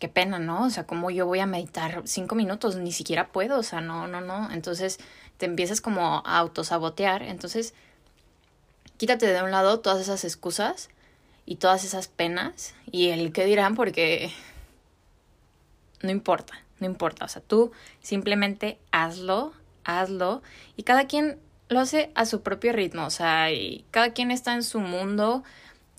Qué 0.00 0.08
pena, 0.08 0.38
¿no? 0.38 0.64
O 0.66 0.70
sea, 0.70 0.86
¿cómo 0.86 1.10
yo 1.10 1.26
voy 1.26 1.40
a 1.40 1.46
meditar 1.46 2.02
cinco 2.04 2.34
minutos? 2.34 2.76
Ni 2.76 2.92
siquiera 2.92 3.28
puedo, 3.28 3.58
o 3.58 3.62
sea, 3.62 3.80
no, 3.80 4.06
no, 4.06 4.20
no. 4.20 4.50
Entonces 4.52 4.98
te 5.38 5.46
empiezas 5.46 5.80
como 5.80 6.22
a 6.24 6.38
autosabotear. 6.38 7.22
Entonces, 7.22 7.74
quítate 8.96 9.26
de 9.26 9.42
un 9.42 9.50
lado 9.50 9.80
todas 9.80 10.00
esas 10.00 10.24
excusas 10.24 10.90
y 11.46 11.56
todas 11.56 11.84
esas 11.84 12.08
penas 12.08 12.74
y 12.90 13.08
el 13.08 13.32
qué 13.32 13.46
dirán 13.46 13.74
porque 13.74 14.30
no 16.02 16.10
importa 16.10 16.66
no 16.78 16.86
importa, 16.86 17.24
o 17.24 17.28
sea, 17.28 17.42
tú 17.42 17.72
simplemente 18.00 18.78
hazlo, 18.90 19.52
hazlo 19.84 20.42
y 20.76 20.82
cada 20.82 21.06
quien 21.06 21.38
lo 21.68 21.80
hace 21.80 22.10
a 22.14 22.26
su 22.26 22.42
propio 22.42 22.72
ritmo, 22.72 23.06
o 23.06 23.10
sea, 23.10 23.50
y 23.50 23.84
cada 23.90 24.12
quien 24.12 24.30
está 24.30 24.54
en 24.54 24.62
su 24.62 24.78
mundo, 24.80 25.42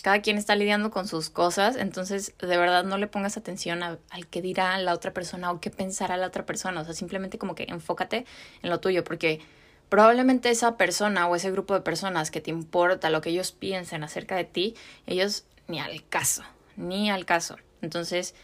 cada 0.04 0.22
quien 0.22 0.38
está 0.38 0.56
lidiando 0.56 0.92
con 0.92 1.08
sus 1.08 1.30
cosas, 1.30 1.76
entonces 1.76 2.34
de 2.40 2.58
verdad 2.58 2.84
no 2.84 2.98
le 2.98 3.08
pongas 3.08 3.38
atención 3.38 3.84
al 3.84 4.28
que 4.30 4.42
dirá 4.42 4.78
la 4.78 4.94
otra 4.94 5.14
persona 5.14 5.52
o 5.52 5.60
qué 5.60 5.70
pensará 5.70 6.16
la 6.18 6.28
otra 6.28 6.46
persona, 6.46 6.82
o 6.82 6.86
sea, 6.86 6.94
simplemente 6.94 7.38
como 7.38 7.56
que 7.56 7.66
enfócate 7.68 8.26
en 8.62 8.70
lo 8.70 8.80
tuyo, 8.80 9.04
porque 9.04 9.42
probablemente 9.90 10.50
esa 10.50 10.78
persona 10.78 11.28
o 11.28 11.36
ese 11.36 11.52
grupo 11.52 11.74
de 11.74 11.82
personas 11.82 12.32
que 12.32 12.42
te 12.42 12.52
importa 12.52 13.10
lo 13.10 13.22
que 13.22 13.30
ellos 13.30 13.52
piensen 13.52 14.04
acerca 14.04 14.36
de 14.36 14.44
ti, 14.44 14.76
ellos 15.06 15.46
ni 15.68 15.80
al 15.80 16.08
caso, 16.08 16.44
ni 16.76 17.10
al 17.10 17.26
caso. 17.26 17.58
Entonces, 17.82 18.36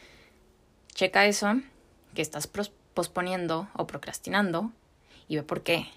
checa 0.93 1.25
eso 1.25 1.55
que 2.13 2.21
estás 2.21 2.47
posponiendo 2.93 3.67
o 3.73 3.87
procrastinando 3.87 4.71
y 5.27 5.37
ve 5.37 5.43
por 5.43 5.63
qué. 5.63 5.87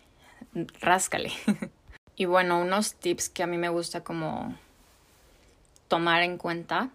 Ráscale. 0.80 1.32
y 2.16 2.24
bueno, 2.24 2.60
unos 2.60 2.94
tips 2.94 3.28
que 3.28 3.42
a 3.42 3.46
mí 3.46 3.58
me 3.58 3.68
gusta 3.68 4.02
como 4.02 4.56
tomar 5.88 6.22
en 6.22 6.38
cuenta 6.38 6.90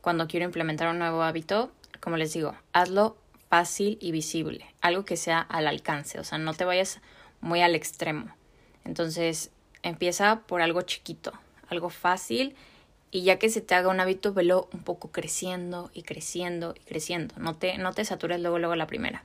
cuando 0.00 0.28
quiero 0.28 0.46
implementar 0.46 0.88
un 0.88 0.98
nuevo 0.98 1.22
hábito, 1.22 1.72
como 2.00 2.16
les 2.16 2.32
digo, 2.32 2.54
hazlo 2.72 3.16
fácil 3.48 3.98
y 4.00 4.12
visible, 4.12 4.66
algo 4.80 5.04
que 5.04 5.16
sea 5.16 5.40
al 5.40 5.66
alcance, 5.66 6.18
o 6.18 6.24
sea, 6.24 6.38
no 6.38 6.54
te 6.54 6.64
vayas 6.64 7.00
muy 7.44 7.60
al 7.60 7.74
extremo. 7.74 8.34
Entonces, 8.84 9.50
empieza 9.82 10.40
por 10.46 10.62
algo 10.62 10.82
chiquito, 10.82 11.32
algo 11.68 11.90
fácil 11.90 12.56
y 13.10 13.22
ya 13.22 13.38
que 13.38 13.50
se 13.50 13.60
te 13.60 13.74
haga 13.74 13.90
un 13.90 14.00
hábito, 14.00 14.32
velo 14.32 14.68
un 14.72 14.82
poco 14.82 15.12
creciendo 15.12 15.90
y 15.94 16.02
creciendo 16.02 16.74
y 16.74 16.80
creciendo. 16.80 17.34
No 17.38 17.54
te, 17.54 17.76
no 17.78 17.92
te 17.92 18.04
satures 18.04 18.40
luego, 18.40 18.58
luego 18.58 18.74
la 18.76 18.86
primera. 18.86 19.24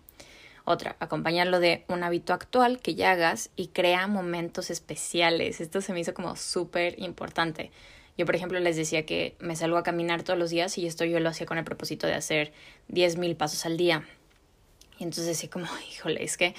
Otra, 0.65 0.97
acompañarlo 0.99 1.59
de 1.59 1.85
un 1.87 2.03
hábito 2.03 2.33
actual 2.33 2.79
que 2.79 2.93
ya 2.93 3.11
hagas 3.11 3.49
y 3.55 3.67
crea 3.69 4.05
momentos 4.07 4.69
especiales. 4.69 5.61
Esto 5.61 5.81
se 5.81 5.93
me 5.93 6.01
hizo 6.01 6.13
como 6.13 6.35
súper 6.35 6.99
importante. 6.99 7.71
Yo, 8.17 8.25
por 8.25 8.35
ejemplo, 8.35 8.59
les 8.59 8.75
decía 8.75 9.05
que 9.05 9.35
me 9.39 9.55
salgo 9.55 9.77
a 9.77 9.83
caminar 9.83 10.23
todos 10.23 10.37
los 10.37 10.49
días 10.49 10.77
y 10.77 10.85
esto 10.85 11.05
yo 11.05 11.21
lo 11.21 11.29
hacía 11.29 11.47
con 11.47 11.57
el 11.57 11.63
propósito 11.63 12.05
de 12.05 12.15
hacer 12.15 12.51
10.000 12.89 13.37
pasos 13.37 13.65
al 13.65 13.77
día. 13.77 14.03
Y 14.99 15.03
entonces 15.03 15.25
decía 15.25 15.49
como, 15.49 15.67
híjole, 15.89 16.21
es 16.21 16.35
que 16.35 16.53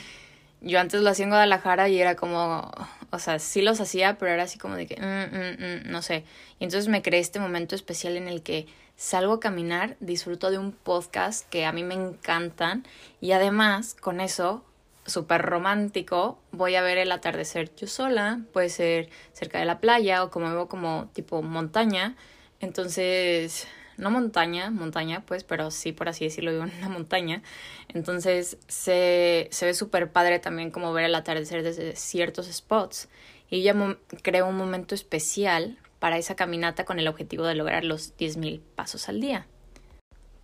yo 0.61 0.79
antes 0.79 1.01
lo 1.01 1.11
hacía 1.11 1.25
en 1.25 1.31
Guadalajara 1.31 1.89
y 1.89 2.01
era 2.01 2.17
como, 2.17 2.71
o 3.11 3.19
sea, 3.19 3.39
sí 3.39 3.63
los 3.63 3.81
hacía, 3.81 4.19
pero 4.19 4.31
era 4.33 4.45
así 4.45 4.59
como 4.59 4.77
de 4.77 4.87
que, 4.87 4.97
mm, 4.97 5.37
mm, 5.37 5.89
mm, 5.89 5.91
no 5.91 6.03
sé. 6.03 6.25
Y 6.59 6.65
entonces 6.65 6.89
me 6.89 7.03
creé 7.03 7.21
este 7.21 7.41
momento 7.41 7.75
especial 7.75 8.17
en 8.17 8.29
el 8.29 8.43
que 8.43 8.67
salgo 8.97 9.35
a 9.35 9.41
caminar, 9.41 9.97
disfruto 10.01 10.51
de 10.51 10.59
un 10.59 10.73
podcast 10.73 11.49
que 11.49 11.65
a 11.65 11.73
mí 11.73 11.83
me 11.83 11.95
encantan 11.95 12.85
y 13.21 13.33
además 13.33 13.95
con 13.95 14.21
eso, 14.21 14.63
súper 15.07 15.43
romántico, 15.43 16.39
voy 16.53 16.75
a 16.75 16.83
ver 16.83 16.99
el 16.99 17.11
atardecer 17.11 17.75
yo 17.75 17.87
sola, 17.87 18.41
puede 18.53 18.69
ser 18.69 19.09
cerca 19.33 19.59
de 19.59 19.65
la 19.65 19.81
playa 19.81 20.23
o 20.23 20.31
como 20.31 20.51
veo 20.51 20.69
como 20.69 21.09
tipo 21.15 21.41
montaña. 21.43 22.15
Entonces, 22.61 23.67
no 24.01 24.11
montaña, 24.11 24.71
montaña 24.71 25.23
pues, 25.27 25.45
pero 25.45 25.71
sí, 25.71 25.93
por 25.93 26.09
así 26.09 26.25
decirlo, 26.25 26.51
vivo 26.51 26.65
en 26.65 26.73
una 26.79 26.89
montaña. 26.89 27.43
Entonces 27.89 28.57
se, 28.67 29.49
se 29.51 29.67
ve 29.67 29.75
súper 29.75 30.11
padre 30.11 30.39
también 30.39 30.71
como 30.71 30.93
ver 30.93 31.05
el 31.05 31.15
atardecer 31.15 31.63
desde 31.63 31.95
ciertos 31.95 32.47
spots. 32.51 33.09
Y 33.51 33.63
ya 33.63 33.75
creo 34.23 34.47
un 34.47 34.57
momento 34.57 34.95
especial 34.95 35.79
para 35.99 36.17
esa 36.17 36.35
caminata 36.35 36.85
con 36.85 36.99
el 36.99 37.09
objetivo 37.09 37.45
de 37.45 37.55
lograr 37.55 37.85
los 37.85 38.17
10.000 38.17 38.61
pasos 38.75 39.09
al 39.09 39.21
día. 39.21 39.47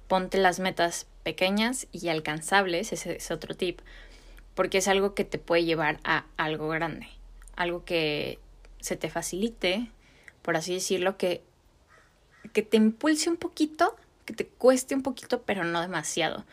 Ponte 0.07 0.39
las 0.39 0.61
metas 0.61 1.07
pequeñas 1.23 1.89
y 1.91 2.09
alcanzables, 2.09 2.93
ese 2.93 3.17
es 3.17 3.31
otro 3.31 3.57
tip, 3.57 3.81
porque 4.55 4.79
es 4.79 4.87
algo 4.87 5.15
que 5.15 5.25
te 5.25 5.39
puede 5.39 5.65
llevar 5.65 5.99
a 6.05 6.27
algo 6.37 6.69
grande, 6.69 7.09
algo 7.57 7.85
que 7.85 8.39
se 8.81 8.97
te 8.97 9.09
facilite, 9.09 9.91
por 10.43 10.57
así 10.57 10.75
decirlo, 10.75 11.17
que 11.17 11.43
que 12.53 12.63
te 12.63 12.77
impulse 12.77 13.31
un 13.31 13.37
poquito, 13.37 13.97
que 14.25 14.35
te 14.35 14.47
cueste 14.47 14.95
un 14.95 15.03
poquito, 15.03 15.43
pero 15.43 15.65
no 15.65 15.81
demasiado. 15.81 16.45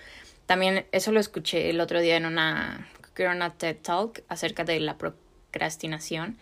También 0.46 0.86
eso 0.92 1.12
lo 1.12 1.20
escuché 1.20 1.70
el 1.70 1.80
otro 1.80 2.00
día 2.02 2.18
en 2.18 2.26
una, 2.26 2.88
creo 3.14 3.32
una 3.32 3.52
TED 3.52 3.78
Talk 3.82 4.24
acerca 4.28 4.64
de 4.64 4.80
la 4.80 4.98
procrastinación. 4.98 6.38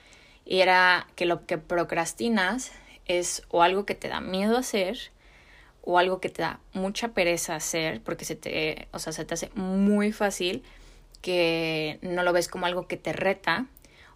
Y 0.46 0.62
era 0.62 1.08
que 1.16 1.26
lo 1.26 1.46
que 1.46 1.58
procrastinas 1.58 2.72
es 3.06 3.44
o 3.50 3.64
algo 3.64 3.86
que 3.86 3.96
te 3.96 4.08
da 4.08 4.22
miedo 4.22 4.58
hacer 4.58 4.98
o 5.84 5.98
algo 5.98 6.20
que 6.20 6.30
te 6.30 6.42
da 6.42 6.60
mucha 6.74 7.10
pereza 7.10 7.56
hacer 7.56 8.02
porque 8.02 8.26
se 8.26 8.36
te, 8.36 8.88
o 8.92 9.00
sea, 9.00 9.14
se 9.14 9.26
te 9.26 9.34
hace 9.34 9.50
muy 9.56 10.12
fácil 10.12 10.64
que 11.22 12.00
no 12.02 12.24
lo 12.24 12.34
ves 12.34 12.48
como 12.48 12.66
algo 12.66 12.88
que 12.88 12.98
te 12.98 13.14
reta 13.14 13.66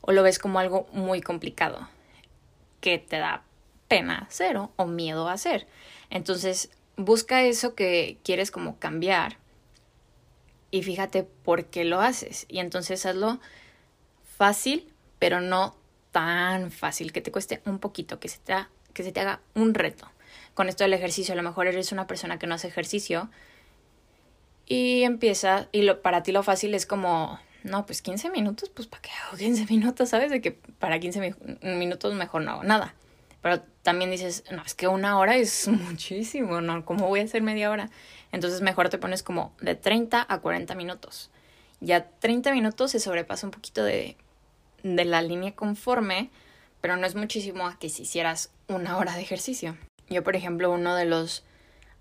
o 0.01 0.11
lo 0.11 0.23
ves 0.23 0.39
como 0.39 0.59
algo 0.59 0.87
muy 0.91 1.21
complicado 1.21 1.87
que 2.81 2.99
te 2.99 3.17
da 3.17 3.43
pena 3.87 4.27
cero 4.29 4.71
o 4.75 4.85
miedo 4.85 5.27
a 5.27 5.33
hacer. 5.33 5.67
Entonces, 6.09 6.69
busca 6.97 7.43
eso 7.43 7.75
que 7.75 8.17
quieres 8.23 8.51
como 8.51 8.77
cambiar 8.79 9.37
y 10.71 10.83
fíjate 10.83 11.23
por 11.23 11.65
qué 11.65 11.85
lo 11.85 12.01
haces. 12.01 12.45
Y 12.49 12.59
entonces 12.59 13.05
hazlo 13.05 13.39
fácil, 14.37 14.91
pero 15.19 15.41
no 15.41 15.75
tan 16.11 16.71
fácil, 16.71 17.11
que 17.11 17.21
te 17.21 17.31
cueste 17.31 17.61
un 17.65 17.79
poquito, 17.79 18.19
que 18.19 18.27
se 18.27 18.39
te, 18.39 18.53
que 18.93 19.03
se 19.03 19.11
te 19.11 19.19
haga 19.19 19.41
un 19.53 19.73
reto. 19.73 20.09
Con 20.53 20.69
esto 20.69 20.83
del 20.83 20.93
ejercicio, 20.93 21.33
a 21.33 21.37
lo 21.37 21.43
mejor 21.43 21.67
eres 21.67 21.91
una 21.91 22.07
persona 22.07 22.39
que 22.39 22.47
no 22.47 22.55
hace 22.55 22.67
ejercicio 22.67 23.29
y 24.65 25.03
empieza, 25.03 25.67
y 25.71 25.83
lo, 25.83 26.01
para 26.01 26.23
ti 26.23 26.31
lo 26.31 26.43
fácil 26.43 26.73
es 26.73 26.85
como, 26.85 27.39
no, 27.63 27.85
pues 27.85 28.01
15 28.01 28.29
minutos, 28.29 28.69
pues 28.69 28.87
¿para 28.87 29.01
qué 29.01 29.11
hago 29.11 29.37
15 29.37 29.65
minutos? 29.69 30.09
¿Sabes? 30.09 30.31
De 30.31 30.41
que 30.41 30.51
para 30.51 30.99
15 30.99 31.35
minutos 31.61 32.13
mejor 32.15 32.41
no 32.41 32.51
hago 32.51 32.63
nada. 32.63 32.95
Pero 33.45 33.61
también 33.83 34.09
dices, 34.09 34.43
no, 34.49 34.63
es 34.63 34.73
que 34.73 34.87
una 34.87 35.19
hora 35.19 35.35
es 35.35 35.67
muchísimo, 35.67 36.61
¿no? 36.61 36.83
¿Cómo 36.83 37.07
voy 37.07 37.19
a 37.19 37.25
hacer 37.25 37.43
media 37.43 37.69
hora? 37.69 37.91
Entonces 38.31 38.61
mejor 38.61 38.89
te 38.89 38.97
pones 38.97 39.21
como 39.21 39.53
de 39.61 39.75
30 39.75 40.25
a 40.27 40.39
40 40.39 40.73
minutos. 40.73 41.29
Ya 41.79 42.09
30 42.09 42.53
minutos 42.53 42.89
se 42.89 42.99
sobrepasa 42.99 43.45
un 43.45 43.51
poquito 43.51 43.83
de, 43.83 44.17
de 44.81 45.05
la 45.05 45.21
línea 45.21 45.53
conforme, 45.53 46.31
pero 46.81 46.97
no 46.97 47.05
es 47.05 47.13
muchísimo 47.13 47.67
a 47.67 47.77
que 47.77 47.89
si 47.89 48.01
hicieras 48.01 48.49
una 48.67 48.97
hora 48.97 49.13
de 49.13 49.21
ejercicio. 49.21 49.77
Yo, 50.09 50.23
por 50.23 50.35
ejemplo, 50.35 50.71
uno 50.71 50.95
de 50.95 51.05
los 51.05 51.43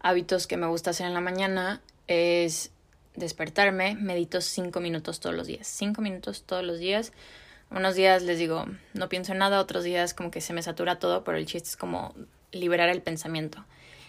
hábitos 0.01 0.47
que 0.47 0.57
me 0.57 0.67
gusta 0.67 0.93
hacer 0.93 1.09
en 1.09 1.13
la 1.13 1.21
mañana 1.21 1.83
es 2.07 2.71
despertarme, 3.17 3.97
medito 3.97 4.41
5 4.41 4.81
minutos 4.81 5.21
todos 5.21 5.37
los 5.37 5.47
días. 5.47 5.67
5 5.67 6.01
minutos 6.01 6.45
todos 6.47 6.65
los 6.65 6.79
días 6.79 7.13
unos 7.75 7.97
días 7.97 8.23
les 8.23 8.39
digo, 8.39 8.67
no 8.93 9.09
pienso 9.09 9.33
en 9.33 9.39
nada, 9.39 9.61
otros 9.61 9.85
días 9.85 10.15
como 10.15 10.31
que 10.31 10.41
se 10.41 10.53
me 10.53 10.63
satura 10.63 10.99
todo, 10.99 11.25
pero 11.25 11.37
el 11.37 11.47
chiste 11.47 11.69
es 11.71 11.77
como 11.77 12.15
liberar 12.53 12.89
el 12.89 13.03
pensamiento. 13.03 13.65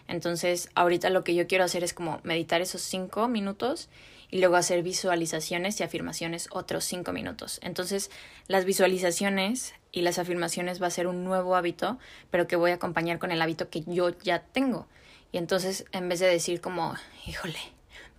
Entonces, 0.08 0.70
ahorita 0.76 1.10
lo 1.10 1.24
que 1.24 1.34
yo 1.34 1.48
quiero 1.48 1.64
hacer 1.64 1.84
es 1.84 1.94
como 1.94 2.20
meditar 2.24 2.62
esos 2.62 2.82
cinco 2.82 3.28
minutos 3.28 3.90
y 4.30 4.40
luego 4.40 4.56
hacer 4.56 4.84
visualizaciones 4.84 5.80
y 5.80 5.84
afirmaciones 5.84 6.48
otros 6.52 6.84
cinco 6.84 7.12
minutos. 7.12 7.60
Entonces, 7.64 8.12
las 8.48 8.66
visualizaciones 8.66 9.74
y 9.92 10.02
las 10.02 10.20
afirmaciones 10.20 10.82
va 10.82 10.88
a 10.88 10.92
ser 10.92 11.08
un 11.08 11.24
nuevo 11.24 11.56
hábito, 11.56 11.98
pero 12.30 12.48
que 12.48 12.56
voy 12.56 12.72
a 12.72 12.76
acompañar 12.76 13.18
con 13.18 13.32
el 13.32 13.42
hábito 13.42 13.70
que 13.70 13.84
yo 13.88 14.10
ya 14.20 14.44
tengo. 14.44 14.88
Y 15.32 15.38
entonces, 15.38 15.86
en 15.92 16.08
vez 16.08 16.20
de 16.20 16.28
decir 16.28 16.62
como, 16.62 16.94
híjole, 17.26 17.58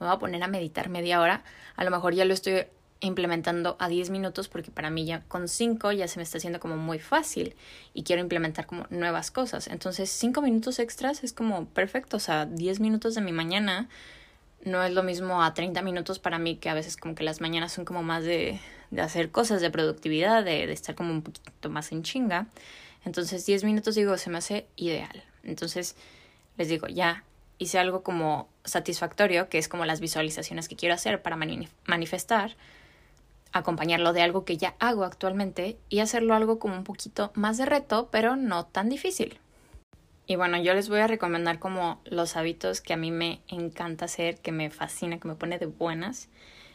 me 0.01 0.07
voy 0.07 0.17
a 0.17 0.19
poner 0.19 0.43
a 0.43 0.49
meditar 0.49 0.89
media 0.89 1.21
hora, 1.21 1.45
a 1.77 1.85
lo 1.85 1.91
mejor 1.91 2.15
ya 2.15 2.25
lo 2.25 2.35
estoy 2.35 2.67
implementando 3.01 3.77
a 3.79 3.89
10 3.89 4.11
minutos 4.11 4.49
porque 4.49 4.71
para 4.71 4.91
mí 4.91 5.05
ya 5.05 5.23
con 5.29 5.49
5 5.49 5.93
ya 5.93 6.09
se 6.09 6.19
me 6.19 6.23
está 6.23 6.39
haciendo 6.39 6.61
como 6.61 6.77
muy 6.77 6.99
fácil 6.99 7.55
y 7.93 8.05
quiero 8.05 8.23
implementar 8.23 8.67
como 8.67 8.87
nuevas 8.91 9.31
cosas. 9.31 9.69
Entonces 9.69 10.11
5 10.11 10.41
minutos 10.43 10.79
extras 10.79 11.23
es 11.23 11.33
como 11.33 11.67
perfecto, 11.67 12.17
o 12.17 12.21
sea, 12.21 12.47
10 12.47 12.81
minutos 12.81 13.15
de 13.15 13.21
mi 13.21 13.33
mañana 13.33 13.89
no 14.65 14.83
es 14.83 14.93
lo 14.93 15.03
mismo 15.03 15.43
a 15.43 15.55
30 15.55 15.83
minutos 15.83 16.19
para 16.19 16.39
mí 16.39 16.57
que 16.57 16.71
a 16.71 16.75
veces 16.75 16.97
como 16.97 17.15
que 17.15 17.23
las 17.23 17.41
mañanas 17.41 17.73
son 17.73 17.85
como 17.85 18.03
más 18.03 18.25
de, 18.25 18.61
de 18.91 19.03
hacer 19.03 19.31
cosas, 19.31 19.61
de 19.61 19.71
productividad, 19.71 20.43
de, 20.45 20.67
de 20.67 20.73
estar 20.73 20.95
como 20.95 21.13
un 21.13 21.23
poquito 21.23 21.71
más 21.71 21.93
en 21.93 22.03
chinga. 22.03 22.47
Entonces 23.05 23.45
10 23.47 23.65
minutos 23.65 23.95
digo, 23.95 24.17
se 24.17 24.31
me 24.31 24.39
hace 24.39 24.67
ideal. 24.75 25.23
Entonces 25.45 25.97
les 26.57 26.69
digo, 26.69 26.89
ya 26.89 27.25
hice 27.59 27.79
algo 27.79 28.03
como 28.03 28.49
satisfactorio, 28.65 29.49
que 29.49 29.59
es 29.59 29.69
como 29.69 29.85
las 29.85 30.01
visualizaciones 30.01 30.69
que 30.69 30.77
quiero 30.77 30.95
hacer 30.95 31.23
para 31.23 31.37
manifestar 31.87 32.57
acompañarlo 33.59 34.13
de 34.13 34.23
algo 34.23 34.45
que 34.45 34.57
ya 34.57 34.75
hago 34.79 35.05
actualmente 35.05 35.79
y 35.89 36.01
hacerlo 36.01 36.35
algo 36.35 36.59
como 36.59 36.77
un 36.77 36.85
poquito 36.85 37.31
más 37.35 37.59
de 37.59 37.67
reto, 37.67 38.09
pero 38.11 38.37
no 38.37 38.67
tan 38.67 38.89
difícil. 38.89 39.39
Y 40.27 40.35
bueno, 40.37 40.61
yo 40.61 40.75
les 40.75 40.89
voy 40.89 41.01
a 41.01 41.07
recomendar 41.07 41.61
como 41.61 42.01
los 42.05 42.37
hábitos 42.37 42.81
que 42.81 42.93
a 42.93 42.97
mí 42.97 43.13
me 43.13 43.41
encanta 43.47 44.07
hacer, 44.07 44.39
que 44.39 44.51
me 44.51 44.71
fascina, 44.71 45.19
que 45.21 45.29
me 45.29 45.37
pone 45.37 45.59
de 45.59 45.67
buenas. 45.67 46.29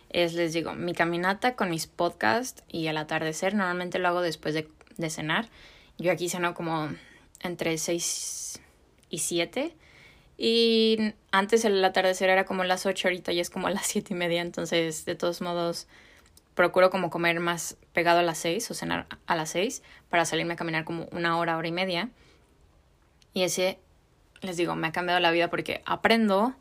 Es, 0.10 0.34
les 0.34 0.54
digo, 0.54 0.74
mi 0.74 0.94
caminata 0.94 1.56
con 1.56 1.70
mis 1.70 1.86
podcasts 1.88 2.64
y 2.70 2.88
el 2.88 2.96
atardecer. 2.96 3.54
Normalmente 3.54 4.00
lo 4.00 4.08
hago 4.08 4.22
después 4.22 4.54
de, 4.54 4.70
de 4.98 5.10
cenar. 5.10 5.50
Yo 5.98 6.12
aquí 6.14 6.30
ceno 6.30 6.54
como 6.54 6.90
entre 7.42 7.78
6 7.78 8.62
y 9.10 9.18
7. 9.18 9.76
Y 10.38 11.14
antes 11.32 11.66
el 11.66 11.84
atardecer 11.84 12.30
era 12.30 12.46
como 12.46 12.64
las 12.64 12.86
8, 12.86 13.10
ahorita 13.10 13.34
ya 13.34 13.42
es 13.42 13.50
como 13.50 13.70
las 13.70 13.86
7 13.88 14.14
y 14.14 14.18
media. 14.18 14.42
Entonces, 14.42 15.04
de 15.04 15.16
todos 15.16 15.42
modos, 15.42 15.88
procuro 16.62 16.92
como 16.92 17.10
comer 17.10 17.40
más 17.40 17.76
pegado 17.92 18.20
a 18.20 18.22
las 18.22 18.38
seis 18.38 18.70
o 18.70 18.76
cenar 18.76 19.08
a 19.26 19.36
las 19.36 19.50
seis 19.50 19.82
para 20.12 20.26
salirme 20.26 20.54
a 20.54 20.58
caminar 20.58 20.84
como 20.86 21.06
una 21.06 21.40
hora, 21.40 21.58
hora 21.58 21.68
y 21.68 21.72
media. 21.72 22.10
Y 23.34 23.42
ese, 23.42 23.80
les 24.42 24.58
digo, 24.58 24.76
me 24.76 24.86
ha 24.86 24.92
cambiado 24.92 25.20
la 25.20 25.32
vida 25.32 25.50
porque 25.50 25.82
aprendo, 25.88 26.54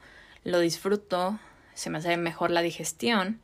lo 0.43 0.59
disfruto, 0.59 1.39
se 1.75 1.91
me 1.91 1.99
hace 1.99 2.17
mejor 2.17 2.51
la 2.51 2.63
digestión 2.63 3.43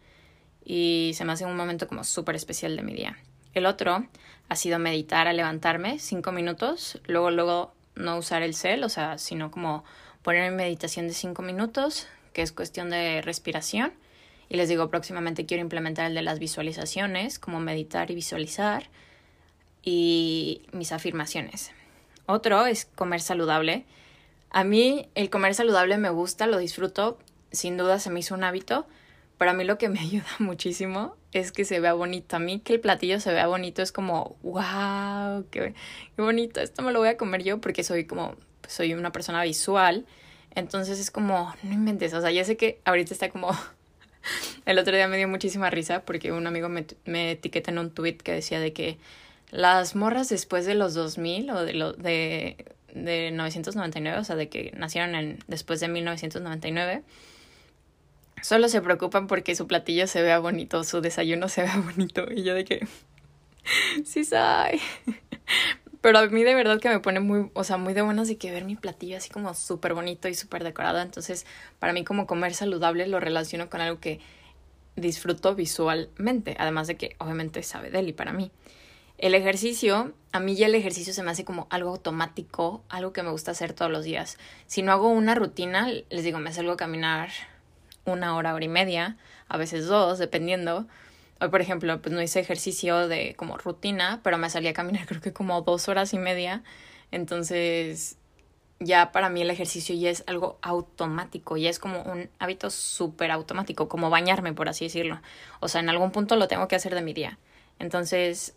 y 0.64 1.12
se 1.14 1.26
me 1.26 1.34
hace 1.34 1.44
un 1.44 1.56
momento 1.56 1.88
como 1.88 2.04
súper 2.04 2.36
especial 2.36 2.74
de 2.74 2.82
mi 2.82 2.94
día. 2.94 3.18
El 3.52 3.66
otro 3.66 4.06
ha 4.48 4.56
sido 4.56 4.78
meditar 4.78 5.28
al 5.28 5.36
levantarme 5.36 5.98
cinco 5.98 6.32
minutos, 6.32 7.02
luego, 7.04 7.30
luego 7.30 7.74
no 7.96 8.16
usar 8.16 8.42
el 8.42 8.54
cel, 8.54 8.82
o 8.82 8.88
sea, 8.88 9.18
sino 9.18 9.50
como 9.50 9.84
poner 10.22 10.44
en 10.44 10.56
meditación 10.56 11.06
de 11.06 11.12
cinco 11.12 11.42
minutos, 11.42 12.08
que 12.32 12.40
es 12.40 12.50
cuestión 12.50 12.88
de 12.88 13.20
respiración 13.20 13.92
y 14.48 14.56
les 14.56 14.68
digo, 14.68 14.88
próximamente 14.88 15.46
quiero 15.46 15.62
implementar 15.62 16.06
el 16.06 16.14
de 16.14 16.22
las 16.22 16.38
visualizaciones, 16.38 17.38
como 17.38 17.60
meditar 17.60 18.10
y 18.10 18.14
visualizar, 18.14 18.88
y 19.82 20.62
mis 20.72 20.92
afirmaciones. 20.92 21.72
Otro 22.26 22.66
es 22.66 22.86
comer 22.86 23.20
saludable. 23.20 23.84
A 24.50 24.64
mí 24.64 25.08
el 25.14 25.30
comer 25.30 25.54
saludable 25.54 25.96
me 25.96 26.10
gusta, 26.10 26.46
lo 26.46 26.58
disfruto, 26.58 27.18
sin 27.52 27.76
duda 27.76 27.98
se 27.98 28.10
me 28.10 28.20
hizo 28.20 28.34
un 28.34 28.44
hábito, 28.44 28.86
pero 29.38 29.52
a 29.52 29.54
mí 29.54 29.64
lo 29.64 29.78
que 29.78 29.88
me 29.88 30.00
ayuda 30.00 30.26
muchísimo 30.38 31.16
es 31.32 31.52
que 31.52 31.64
se 31.64 31.80
vea 31.80 31.94
bonito. 31.94 32.36
A 32.36 32.38
mí 32.38 32.60
que 32.60 32.74
el 32.74 32.80
platillo 32.80 33.20
se 33.20 33.32
vea 33.32 33.46
bonito 33.46 33.82
es 33.82 33.92
como, 33.92 34.36
wow, 34.42 35.44
qué, 35.50 35.74
qué 36.16 36.22
bonito, 36.22 36.60
esto 36.60 36.82
me 36.82 36.92
lo 36.92 36.98
voy 36.98 37.08
a 37.08 37.16
comer 37.16 37.42
yo 37.44 37.60
porque 37.60 37.84
soy 37.84 38.04
como, 38.04 38.34
soy 38.68 38.94
una 38.94 39.12
persona 39.12 39.42
visual. 39.42 40.06
Entonces 40.54 40.98
es 40.98 41.10
como, 41.10 41.54
no 41.62 41.72
inventes, 41.72 42.14
o 42.14 42.20
sea, 42.20 42.30
ya 42.30 42.44
sé 42.44 42.56
que 42.56 42.80
ahorita 42.84 43.12
está 43.12 43.28
como 43.28 43.50
El 44.66 44.78
otro 44.78 44.94
día 44.94 45.06
me 45.08 45.16
dio 45.16 45.28
muchísima 45.28 45.70
risa 45.70 46.02
porque 46.02 46.32
un 46.32 46.46
amigo 46.46 46.68
me, 46.68 46.84
me 47.04 47.30
etiqueta 47.30 47.70
en 47.70 47.78
un 47.78 47.90
tweet 47.90 48.16
que 48.16 48.32
decía 48.32 48.60
de 48.60 48.72
que 48.72 48.98
las 49.50 49.94
morras 49.94 50.28
después 50.28 50.66
de 50.66 50.74
los 50.74 50.92
2000 50.94 51.50
o 51.50 51.64
de, 51.64 51.72
lo, 51.72 51.92
de, 51.92 52.56
de 52.92 53.30
999, 53.30 54.18
o 54.18 54.24
sea, 54.24 54.34
de 54.34 54.48
que 54.48 54.72
nacieron 54.76 55.14
en, 55.14 55.38
después 55.46 55.78
de 55.78 55.86
1999, 55.88 57.02
solo 58.42 58.68
se 58.68 58.82
preocupan 58.82 59.28
porque 59.28 59.54
su 59.54 59.68
platillo 59.68 60.08
se 60.08 60.20
vea 60.22 60.40
bonito, 60.40 60.82
su 60.82 61.00
desayuno 61.00 61.48
se 61.48 61.62
vea 61.62 61.76
bonito. 61.76 62.26
Y 62.30 62.42
yo 62.42 62.54
de 62.54 62.64
que, 62.64 62.86
sí 64.04 64.24
soy. 64.24 64.80
Pero 66.00 66.18
a 66.18 66.26
mí 66.26 66.42
de 66.44 66.54
verdad 66.54 66.80
que 66.80 66.88
me 66.88 67.00
pone 67.00 67.20
muy, 67.20 67.50
o 67.54 67.64
sea, 67.64 67.78
muy 67.78 67.94
de 67.94 68.02
buenas 68.02 68.28
de 68.28 68.36
que 68.36 68.50
ver 68.50 68.64
mi 68.64 68.76
platillo 68.76 69.16
así 69.16 69.30
como 69.30 69.54
súper 69.54 69.94
bonito 69.94 70.28
y 70.28 70.34
súper 70.34 70.62
decorado. 70.62 71.00
Entonces, 71.00 71.46
para 71.78 71.92
mí 71.92 72.04
como 72.04 72.26
comer 72.26 72.54
saludable 72.54 73.06
lo 73.06 73.18
relaciono 73.18 73.70
con 73.70 73.80
algo 73.80 73.98
que 73.98 74.20
disfruto 74.96 75.54
visualmente, 75.54 76.56
además 76.58 76.86
de 76.86 76.96
que 76.96 77.16
obviamente 77.18 77.62
sabe 77.62 77.90
de 77.90 78.00
él 78.00 78.08
y 78.08 78.12
para 78.12 78.32
mí. 78.32 78.50
El 79.18 79.34
ejercicio, 79.34 80.12
a 80.32 80.40
mí 80.40 80.56
ya 80.56 80.66
el 80.66 80.74
ejercicio 80.74 81.14
se 81.14 81.22
me 81.22 81.30
hace 81.30 81.44
como 81.44 81.66
algo 81.70 81.90
automático, 81.90 82.84
algo 82.88 83.12
que 83.12 83.22
me 83.22 83.30
gusta 83.30 83.52
hacer 83.52 83.72
todos 83.72 83.90
los 83.90 84.04
días. 84.04 84.36
Si 84.66 84.82
no 84.82 84.92
hago 84.92 85.08
una 85.08 85.34
rutina, 85.34 85.88
les 86.10 86.24
digo, 86.24 86.38
me 86.38 86.52
salgo 86.52 86.72
a 86.72 86.76
caminar 86.76 87.30
una 88.04 88.36
hora, 88.36 88.54
hora 88.54 88.64
y 88.64 88.68
media, 88.68 89.16
a 89.48 89.56
veces 89.56 89.86
dos, 89.86 90.18
dependiendo. 90.18 90.86
Hoy, 91.40 91.48
por 91.48 91.62
ejemplo, 91.62 92.00
pues 92.02 92.14
no 92.14 92.20
hice 92.20 92.40
ejercicio 92.40 93.08
de 93.08 93.34
como 93.36 93.56
rutina, 93.56 94.20
pero 94.22 94.36
me 94.36 94.50
salí 94.50 94.68
a 94.68 94.74
caminar 94.74 95.06
creo 95.06 95.20
que 95.20 95.32
como 95.32 95.62
dos 95.62 95.88
horas 95.88 96.12
y 96.12 96.18
media. 96.18 96.62
Entonces, 97.10 98.18
ya 98.78 99.10
para 99.12 99.28
mí 99.28 99.42
el 99.42 99.50
ejercicio 99.50 99.94
ya 99.94 100.10
es 100.10 100.24
algo 100.26 100.58
automático, 100.62 101.56
ya 101.56 101.70
es 101.70 101.78
como 101.78 102.02
un 102.02 102.28
hábito 102.38 102.70
súper 102.70 103.30
automático, 103.30 103.88
como 103.88 104.10
bañarme, 104.10 104.52
por 104.52 104.68
así 104.68 104.84
decirlo. 104.84 105.20
O 105.60 105.68
sea, 105.68 105.80
en 105.80 105.88
algún 105.88 106.10
punto 106.10 106.36
lo 106.36 106.48
tengo 106.48 106.68
que 106.68 106.76
hacer 106.76 106.94
de 106.94 107.02
mi 107.02 107.14
día. 107.14 107.38
Entonces, 107.78 108.54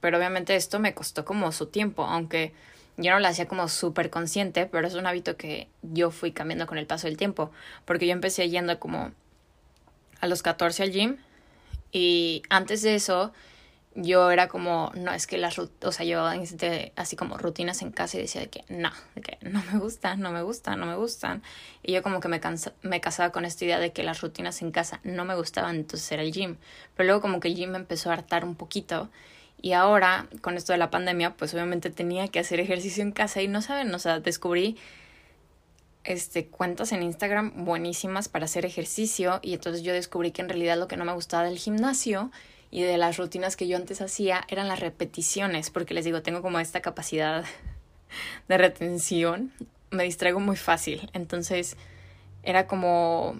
pero 0.00 0.18
obviamente 0.18 0.54
esto 0.54 0.78
me 0.78 0.94
costó 0.94 1.24
como 1.24 1.50
su 1.50 1.66
tiempo, 1.66 2.04
aunque 2.04 2.52
yo 2.96 3.10
no 3.10 3.18
lo 3.18 3.26
hacía 3.26 3.48
como 3.48 3.68
súper 3.68 4.10
consciente, 4.10 4.66
pero 4.66 4.86
es 4.86 4.94
un 4.94 5.06
hábito 5.06 5.36
que 5.36 5.68
yo 5.82 6.10
fui 6.10 6.30
cambiando 6.30 6.66
con 6.66 6.78
el 6.78 6.86
paso 6.86 7.08
del 7.08 7.16
tiempo, 7.16 7.50
porque 7.84 8.06
yo 8.06 8.12
empecé 8.12 8.48
yendo 8.48 8.78
como 8.78 9.12
a 10.20 10.26
los 10.26 10.42
14 10.42 10.84
al 10.84 10.92
gym 10.92 11.16
y 11.90 12.42
antes 12.50 12.82
de 12.82 12.94
eso 12.94 13.32
yo 13.96 14.30
era 14.30 14.48
como, 14.48 14.90
no, 14.94 15.12
es 15.12 15.26
que 15.26 15.38
las, 15.38 15.58
o 15.58 15.92
sea, 15.92 16.04
yo 16.04 16.24
así 16.96 17.16
como 17.16 17.38
rutinas 17.38 17.80
en 17.82 17.92
casa 17.92 18.18
y 18.18 18.22
decía 18.22 18.40
de 18.40 18.48
que 18.48 18.64
no, 18.68 18.90
de 19.14 19.22
que 19.22 19.38
no 19.42 19.62
me 19.72 19.78
gustan, 19.78 20.20
no 20.20 20.32
me 20.32 20.42
gustan, 20.42 20.80
no 20.80 20.86
me 20.86 20.96
gustan. 20.96 21.42
Y 21.82 21.92
yo 21.92 22.02
como 22.02 22.20
que 22.20 22.28
me, 22.28 22.40
cansa, 22.40 22.72
me 22.82 23.00
casaba 23.00 23.30
con 23.30 23.44
esta 23.44 23.64
idea 23.64 23.78
de 23.78 23.92
que 23.92 24.02
las 24.02 24.20
rutinas 24.20 24.62
en 24.62 24.72
casa 24.72 25.00
no 25.04 25.24
me 25.24 25.36
gustaban, 25.36 25.76
entonces 25.76 26.10
era 26.10 26.22
el 26.22 26.32
gym. 26.32 26.56
Pero 26.96 27.06
luego 27.06 27.22
como 27.22 27.38
que 27.38 27.48
el 27.48 27.54
gym 27.54 27.70
me 27.70 27.78
empezó 27.78 28.10
a 28.10 28.14
hartar 28.14 28.44
un 28.44 28.56
poquito. 28.56 29.10
Y 29.62 29.72
ahora, 29.72 30.28
con 30.40 30.56
esto 30.56 30.72
de 30.72 30.78
la 30.78 30.90
pandemia, 30.90 31.36
pues 31.36 31.54
obviamente 31.54 31.90
tenía 31.90 32.28
que 32.28 32.40
hacer 32.40 32.60
ejercicio 32.60 33.02
en 33.02 33.12
casa 33.12 33.42
y 33.42 33.48
no 33.48 33.62
saben, 33.62 33.94
o 33.94 33.98
sea, 33.98 34.20
descubrí 34.20 34.76
este, 36.02 36.48
cuentas 36.48 36.92
en 36.92 37.02
Instagram 37.02 37.64
buenísimas 37.64 38.28
para 38.28 38.44
hacer 38.44 38.66
ejercicio 38.66 39.40
y 39.40 39.54
entonces 39.54 39.82
yo 39.82 39.92
descubrí 39.92 40.32
que 40.32 40.42
en 40.42 40.50
realidad 40.50 40.76
lo 40.76 40.86
que 40.86 40.98
no 40.98 41.04
me 41.06 41.14
gustaba 41.14 41.44
del 41.44 41.56
gimnasio 41.56 42.30
y 42.74 42.82
de 42.82 42.98
las 42.98 43.18
rutinas 43.18 43.54
que 43.54 43.68
yo 43.68 43.76
antes 43.76 44.00
hacía 44.00 44.44
eran 44.48 44.66
las 44.66 44.80
repeticiones, 44.80 45.70
porque 45.70 45.94
les 45.94 46.04
digo, 46.04 46.22
tengo 46.22 46.42
como 46.42 46.58
esta 46.58 46.82
capacidad 46.82 47.44
de 48.48 48.58
retención, 48.58 49.52
me 49.90 50.02
distraigo 50.02 50.40
muy 50.40 50.56
fácil, 50.56 51.08
entonces 51.12 51.76
era 52.42 52.66
como 52.66 53.38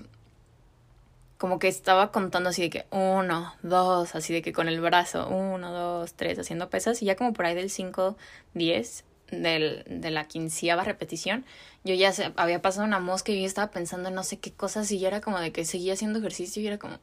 como 1.36 1.58
que 1.58 1.66
estaba 1.66 2.12
contando 2.12 2.50
así 2.50 2.62
de 2.62 2.70
que 2.70 2.86
uno, 2.90 3.52
dos, 3.62 4.14
así 4.14 4.32
de 4.32 4.40
que 4.40 4.52
con 4.52 4.68
el 4.68 4.80
brazo, 4.80 5.28
uno, 5.28 5.72
dos, 5.72 6.14
tres, 6.14 6.38
haciendo 6.38 6.70
pesas 6.70 7.02
y 7.02 7.06
ya 7.06 7.16
como 7.16 7.32
por 7.32 7.44
ahí 7.44 7.56
del 7.56 7.70
cinco, 7.70 8.16
diez 8.54 9.04
del, 9.32 9.82
de 9.88 10.12
la 10.12 10.28
quinceava 10.28 10.84
repetición, 10.84 11.44
yo 11.82 11.92
ya 11.96 12.12
se, 12.12 12.32
había 12.36 12.62
pasado 12.62 12.86
una 12.86 13.00
mosca 13.00 13.32
y 13.32 13.40
yo 13.40 13.46
estaba 13.46 13.72
pensando 13.72 14.10
en 14.10 14.14
no 14.14 14.22
sé 14.22 14.38
qué 14.38 14.52
cosas 14.52 14.90
y 14.92 15.00
ya 15.00 15.08
era 15.08 15.20
como 15.20 15.40
de 15.40 15.50
que 15.50 15.64
seguía 15.64 15.94
haciendo 15.94 16.20
ejercicio 16.20 16.62
y 16.62 16.68
era 16.68 16.78
como, 16.78 16.98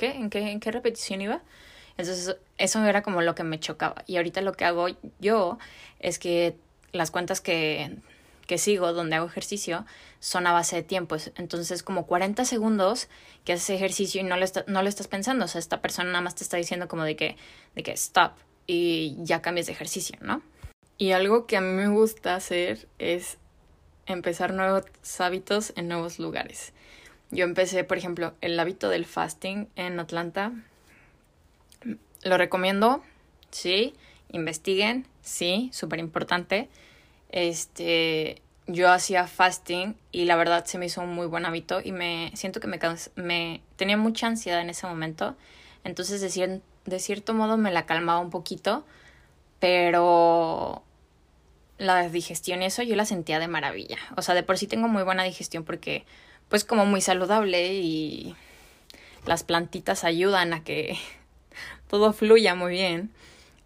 ¿qué? 0.00 0.12
¿En 0.12 0.30
qué, 0.30 0.50
en 0.50 0.60
qué 0.60 0.72
repetición 0.72 1.20
iba? 1.20 1.42
Entonces 1.98 2.36
eso 2.56 2.84
era 2.86 3.02
como 3.02 3.20
lo 3.20 3.34
que 3.34 3.44
me 3.44 3.60
chocaba. 3.60 4.02
Y 4.06 4.16
ahorita 4.16 4.40
lo 4.40 4.54
que 4.54 4.64
hago 4.64 4.86
yo 5.18 5.58
es 5.98 6.18
que 6.18 6.56
las 6.92 7.10
cuentas 7.10 7.42
que, 7.42 7.94
que 8.46 8.56
sigo 8.56 8.94
donde 8.94 9.16
hago 9.16 9.26
ejercicio 9.26 9.84
son 10.18 10.46
a 10.46 10.52
base 10.52 10.76
de 10.76 10.82
tiempos. 10.82 11.30
Entonces 11.36 11.82
como 11.82 12.06
40 12.06 12.46
segundos 12.46 13.08
que 13.44 13.52
haces 13.52 13.68
ejercicio 13.70 14.22
y 14.22 14.24
no 14.24 14.38
lo, 14.38 14.46
no 14.66 14.82
lo 14.82 14.88
estás 14.88 15.06
pensando. 15.08 15.44
O 15.44 15.48
sea, 15.48 15.58
esta 15.58 15.82
persona 15.82 16.08
nada 16.08 16.22
más 16.22 16.34
te 16.34 16.44
está 16.44 16.56
diciendo 16.56 16.88
como 16.88 17.04
de 17.04 17.16
que, 17.16 17.36
de 17.74 17.82
que 17.82 17.92
stop 17.92 18.32
y 18.66 19.16
ya 19.18 19.42
cambies 19.42 19.66
de 19.66 19.72
ejercicio, 19.72 20.18
¿no? 20.22 20.42
Y 20.96 21.12
algo 21.12 21.46
que 21.46 21.58
a 21.58 21.60
mí 21.60 21.72
me 21.72 21.88
gusta 21.88 22.34
hacer 22.34 22.88
es 22.98 23.36
empezar 24.06 24.54
nuevos 24.54 24.84
hábitos 25.18 25.74
en 25.76 25.88
nuevos 25.88 26.18
lugares. 26.18 26.72
Yo 27.30 27.44
empecé, 27.44 27.84
por 27.84 27.96
ejemplo, 27.96 28.34
el 28.40 28.58
hábito 28.58 28.88
del 28.88 29.06
fasting 29.06 29.68
en 29.76 30.00
Atlanta. 30.00 30.52
Lo 32.22 32.36
recomiendo, 32.36 33.02
sí. 33.50 33.94
Investiguen, 34.32 35.06
sí, 35.22 35.70
súper 35.72 35.98
importante. 35.98 36.68
Este, 37.30 38.42
yo 38.66 38.90
hacía 38.90 39.26
fasting 39.26 39.96
y 40.12 40.24
la 40.24 40.36
verdad 40.36 40.64
se 40.64 40.78
me 40.78 40.86
hizo 40.86 41.00
un 41.00 41.14
muy 41.14 41.26
buen 41.26 41.46
hábito 41.46 41.80
y 41.82 41.92
me 41.92 42.30
siento 42.34 42.60
que 42.60 42.66
me, 42.66 42.78
me 43.16 43.60
tenía 43.76 43.96
mucha 43.96 44.26
ansiedad 44.26 44.60
en 44.60 44.70
ese 44.70 44.86
momento. 44.86 45.36
Entonces, 45.84 46.20
de, 46.20 46.60
de 46.84 46.98
cierto 46.98 47.34
modo 47.34 47.56
me 47.56 47.72
la 47.72 47.86
calmaba 47.86 48.20
un 48.20 48.30
poquito, 48.30 48.84
pero 49.58 50.82
la 51.78 52.08
digestión 52.08 52.62
y 52.62 52.66
eso 52.66 52.82
yo 52.82 52.94
la 52.94 53.06
sentía 53.06 53.38
de 53.38 53.48
maravilla. 53.48 53.98
O 54.16 54.22
sea, 54.22 54.34
de 54.34 54.42
por 54.42 54.58
sí 54.58 54.66
tengo 54.66 54.88
muy 54.88 55.02
buena 55.02 55.24
digestión 55.24 55.64
porque 55.64 56.04
pues 56.50 56.64
como 56.64 56.84
muy 56.84 57.00
saludable 57.00 57.74
y 57.74 58.34
las 59.24 59.44
plantitas 59.44 60.04
ayudan 60.04 60.52
a 60.52 60.62
que 60.62 60.98
todo 61.88 62.12
fluya 62.12 62.54
muy 62.54 62.72
bien. 62.72 63.10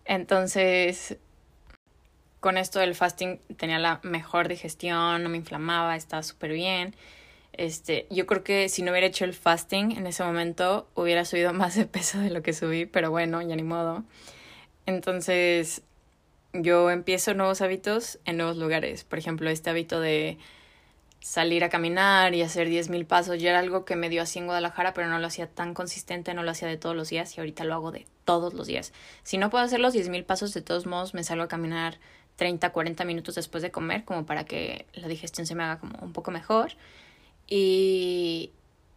Entonces, 0.05 1.17
con 2.41 2.59
esto 2.59 2.79
del 2.79 2.95
fasting 2.95 3.39
tenía 3.57 3.79
la 3.79 4.01
mejor 4.03 4.49
digestión, 4.49 5.23
no 5.23 5.31
me 5.31 5.39
inflamaba, 5.39 5.97
estaba 5.97 6.23
súper 6.23 6.53
bien. 6.53 6.95
Este, 7.55 8.07
yo 8.11 8.27
creo 8.27 8.45
que 8.45 8.69
si 8.69 8.83
no 8.83 8.91
hubiera 8.91 9.07
hecho 9.07 9.25
el 9.25 9.33
fasting 9.33 9.93
en 9.93 10.07
ese 10.07 10.23
momento 10.23 10.87
hubiera 10.95 11.25
subido 11.25 11.53
más 11.55 11.75
de 11.75 11.87
peso 11.87 12.19
de 12.19 12.31
lo 12.31 12.43
que 12.43 12.53
subí, 12.53 12.85
pero 12.85 13.11
bueno, 13.11 13.41
ya 13.41 13.57
ni 13.57 13.63
modo. 13.63 14.05
Entonces, 14.85 15.81
yo 16.53 16.91
empiezo 16.91 17.33
nuevos 17.33 17.63
hábitos 17.63 18.19
en 18.27 18.37
nuevos 18.37 18.59
lugares. 18.59 19.05
Por 19.05 19.19
ejemplo, 19.19 19.49
este 19.49 19.71
hábito 19.71 20.01
de 20.01 20.37
salir 21.25 21.65
a 21.65 21.71
caminar 21.71 22.35
y 22.35 22.43
hacer 22.43 22.69
10.000 22.69 23.07
pasos 23.07 23.41
ya 23.41 23.49
era 23.49 23.59
algo 23.59 23.87
que 23.87 23.97
me 23.97 24.11
dio 24.11 24.21
así 24.21 24.39
en 24.39 24.45
Guadalajara, 24.45 24.93
pero 24.93 25.09
no 25.09 25.19
lo 25.19 25.27
hacía 25.27 25.47
tan 25.47 25.73
consistente, 25.73 26.35
no 26.35 26.43
lo 26.43 26.51
hacía 26.51 26.69
de 26.69 26.77
todos 26.77 26.95
los 26.95 27.09
días 27.09 27.35
y 27.35 27.41
ahorita 27.41 27.65
lo 27.65 27.73
hago 27.73 27.93
de 27.93 28.07
todos 28.27 28.53
los 28.53 28.67
días. 28.67 28.93
Si 29.23 29.39
no 29.39 29.49
puedo 29.49 29.65
hacer 29.65 29.81
los 29.81 29.95
10.000 29.95 30.27
pasos, 30.27 30.53
de 30.53 30.61
todos 30.61 30.85
modos 30.85 31.15
me 31.15 31.25
salgo 31.25 31.45
a 31.45 31.49
caminar 31.49 31.99
30, 32.37 32.71
40 32.71 33.07
minutos 33.07 33.37
después 33.37 33.63
de 33.63 33.71
comer, 33.71 34.05
como 34.05 34.27
para 34.27 34.45
que 34.45 34.85
la 34.93 35.09
digestión 35.09 35.47
se 35.47 35.55
me 35.55 35.63
haga 35.65 35.79
como 35.79 35.99
un 36.03 36.13
poco 36.13 36.31
mejor. 36.31 36.73
Y, 37.47 38.51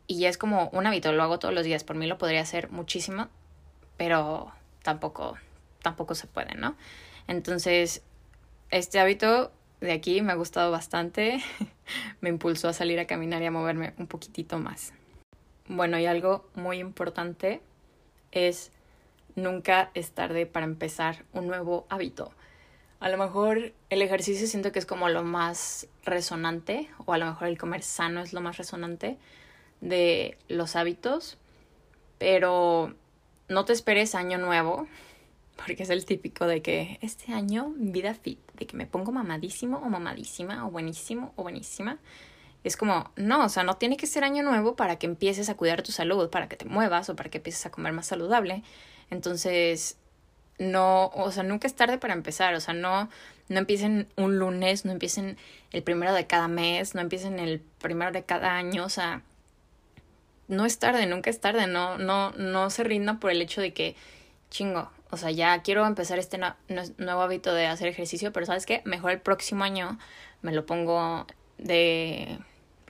y 0.05 0.19
ya 0.19 0.27
es 0.27 0.37
como 0.37 0.67
un 0.73 0.85
hábito, 0.85 1.13
lo 1.13 1.23
hago 1.23 1.39
todos 1.39 1.53
los 1.53 1.63
días. 1.63 1.85
Por 1.85 1.95
mí 1.95 2.07
lo 2.07 2.17
podría 2.17 2.41
hacer 2.41 2.69
muchísimo, 2.71 3.29
pero 3.95 4.51
tampoco, 4.83 5.37
tampoco 5.81 6.13
se 6.13 6.27
puede, 6.27 6.55
¿no? 6.55 6.75
Entonces, 7.25 8.01
este 8.69 8.99
hábito 8.99 9.53
de 9.81 9.91
aquí 9.91 10.21
me 10.21 10.31
ha 10.31 10.35
gustado 10.35 10.71
bastante. 10.71 11.41
me 12.21 12.29
impulsó 12.29 12.69
a 12.69 12.73
salir 12.73 12.99
a 12.99 13.07
caminar 13.07 13.41
y 13.41 13.45
a 13.45 13.51
moverme 13.51 13.93
un 13.97 14.07
poquitito 14.07 14.59
más. 14.59 14.93
Bueno, 15.67 15.99
y 15.99 16.05
algo 16.05 16.49
muy 16.55 16.79
importante 16.79 17.61
es 18.31 18.71
nunca 19.35 19.91
es 19.93 20.11
tarde 20.11 20.45
para 20.45 20.65
empezar 20.65 21.25
un 21.33 21.47
nuevo 21.47 21.85
hábito. 21.89 22.31
A 22.99 23.09
lo 23.09 23.17
mejor 23.17 23.73
el 23.89 24.01
ejercicio 24.01 24.47
siento 24.47 24.71
que 24.71 24.79
es 24.79 24.85
como 24.85 25.07
lo 25.09 25.23
más 25.23 25.87
resonante, 26.03 26.89
o 27.05 27.13
a 27.13 27.17
lo 27.17 27.27
mejor 27.27 27.47
el 27.47 27.57
comer 27.57 27.83
sano 27.83 28.21
es 28.21 28.33
lo 28.33 28.41
más 28.41 28.57
resonante 28.57 29.17
de 29.81 30.37
los 30.47 30.75
hábitos, 30.75 31.37
pero 32.17 32.95
no 33.47 33.65
te 33.65 33.73
esperes 33.73 34.15
año 34.15 34.39
nuevo 34.39 34.87
porque 35.57 35.83
es 35.83 35.89
el 35.89 36.05
típico 36.05 36.45
de 36.45 36.61
que 36.61 36.99
este 37.01 37.33
año 37.33 37.73
vida 37.75 38.13
fit, 38.13 38.39
de 38.53 38.65
que 38.65 38.77
me 38.77 38.85
pongo 38.85 39.11
mamadísimo 39.11 39.77
o 39.77 39.89
mamadísima 39.89 40.65
o 40.65 40.71
buenísimo 40.71 41.33
o 41.35 41.43
buenísima. 41.43 41.97
Es 42.63 42.77
como, 42.77 43.11
no, 43.15 43.45
o 43.45 43.49
sea, 43.49 43.63
no 43.63 43.75
tiene 43.75 43.97
que 43.97 44.07
ser 44.07 44.23
año 44.23 44.43
nuevo 44.43 44.75
para 44.75 44.97
que 44.97 45.07
empieces 45.07 45.49
a 45.49 45.55
cuidar 45.55 45.83
tu 45.83 45.91
salud, 45.91 46.29
para 46.29 46.47
que 46.47 46.55
te 46.55 46.65
muevas 46.65 47.09
o 47.09 47.15
para 47.15 47.29
que 47.29 47.37
empieces 47.37 47.65
a 47.65 47.71
comer 47.71 47.93
más 47.93 48.07
saludable. 48.07 48.63
Entonces, 49.09 49.97
no, 50.59 51.07
o 51.07 51.31
sea, 51.31 51.43
nunca 51.43 51.67
es 51.67 51.75
tarde 51.75 51.97
para 51.97 52.13
empezar, 52.13 52.53
o 52.55 52.59
sea, 52.59 52.73
no, 52.73 53.09
no 53.47 53.59
empiecen 53.59 54.07
un 54.17 54.39
lunes, 54.39 54.85
no 54.85 54.91
empiecen 54.91 55.37
el 55.71 55.83
primero 55.83 56.13
de 56.13 56.27
cada 56.27 56.47
mes, 56.47 56.95
no 56.95 57.01
empiecen 57.01 57.39
el 57.39 57.61
primero 57.79 58.11
de 58.11 58.23
cada 58.23 58.55
año, 58.55 58.85
o 58.85 58.89
sea, 58.89 59.21
no 60.47 60.65
es 60.65 60.79
tarde, 60.79 61.05
nunca 61.05 61.29
es 61.29 61.39
tarde, 61.39 61.67
no, 61.67 61.97
no, 61.97 62.31
no 62.31 62.69
se 62.69 62.83
rinda 62.83 63.19
por 63.19 63.31
el 63.31 63.41
hecho 63.41 63.61
de 63.61 63.73
que, 63.73 63.95
chingo, 64.49 64.89
o 65.09 65.17
sea, 65.17 65.31
ya 65.31 65.61
quiero 65.61 65.85
empezar 65.85 66.19
este 66.19 66.39
nuevo 66.97 67.21
hábito 67.21 67.53
de 67.53 67.67
hacer 67.67 67.87
ejercicio, 67.87 68.33
pero 68.33 68.45
¿sabes 68.45 68.65
qué? 68.65 68.81
Mejor 68.85 69.11
el 69.11 69.21
próximo 69.21 69.63
año 69.63 69.97
me 70.41 70.51
lo 70.51 70.65
pongo 70.65 71.25
de 71.57 72.39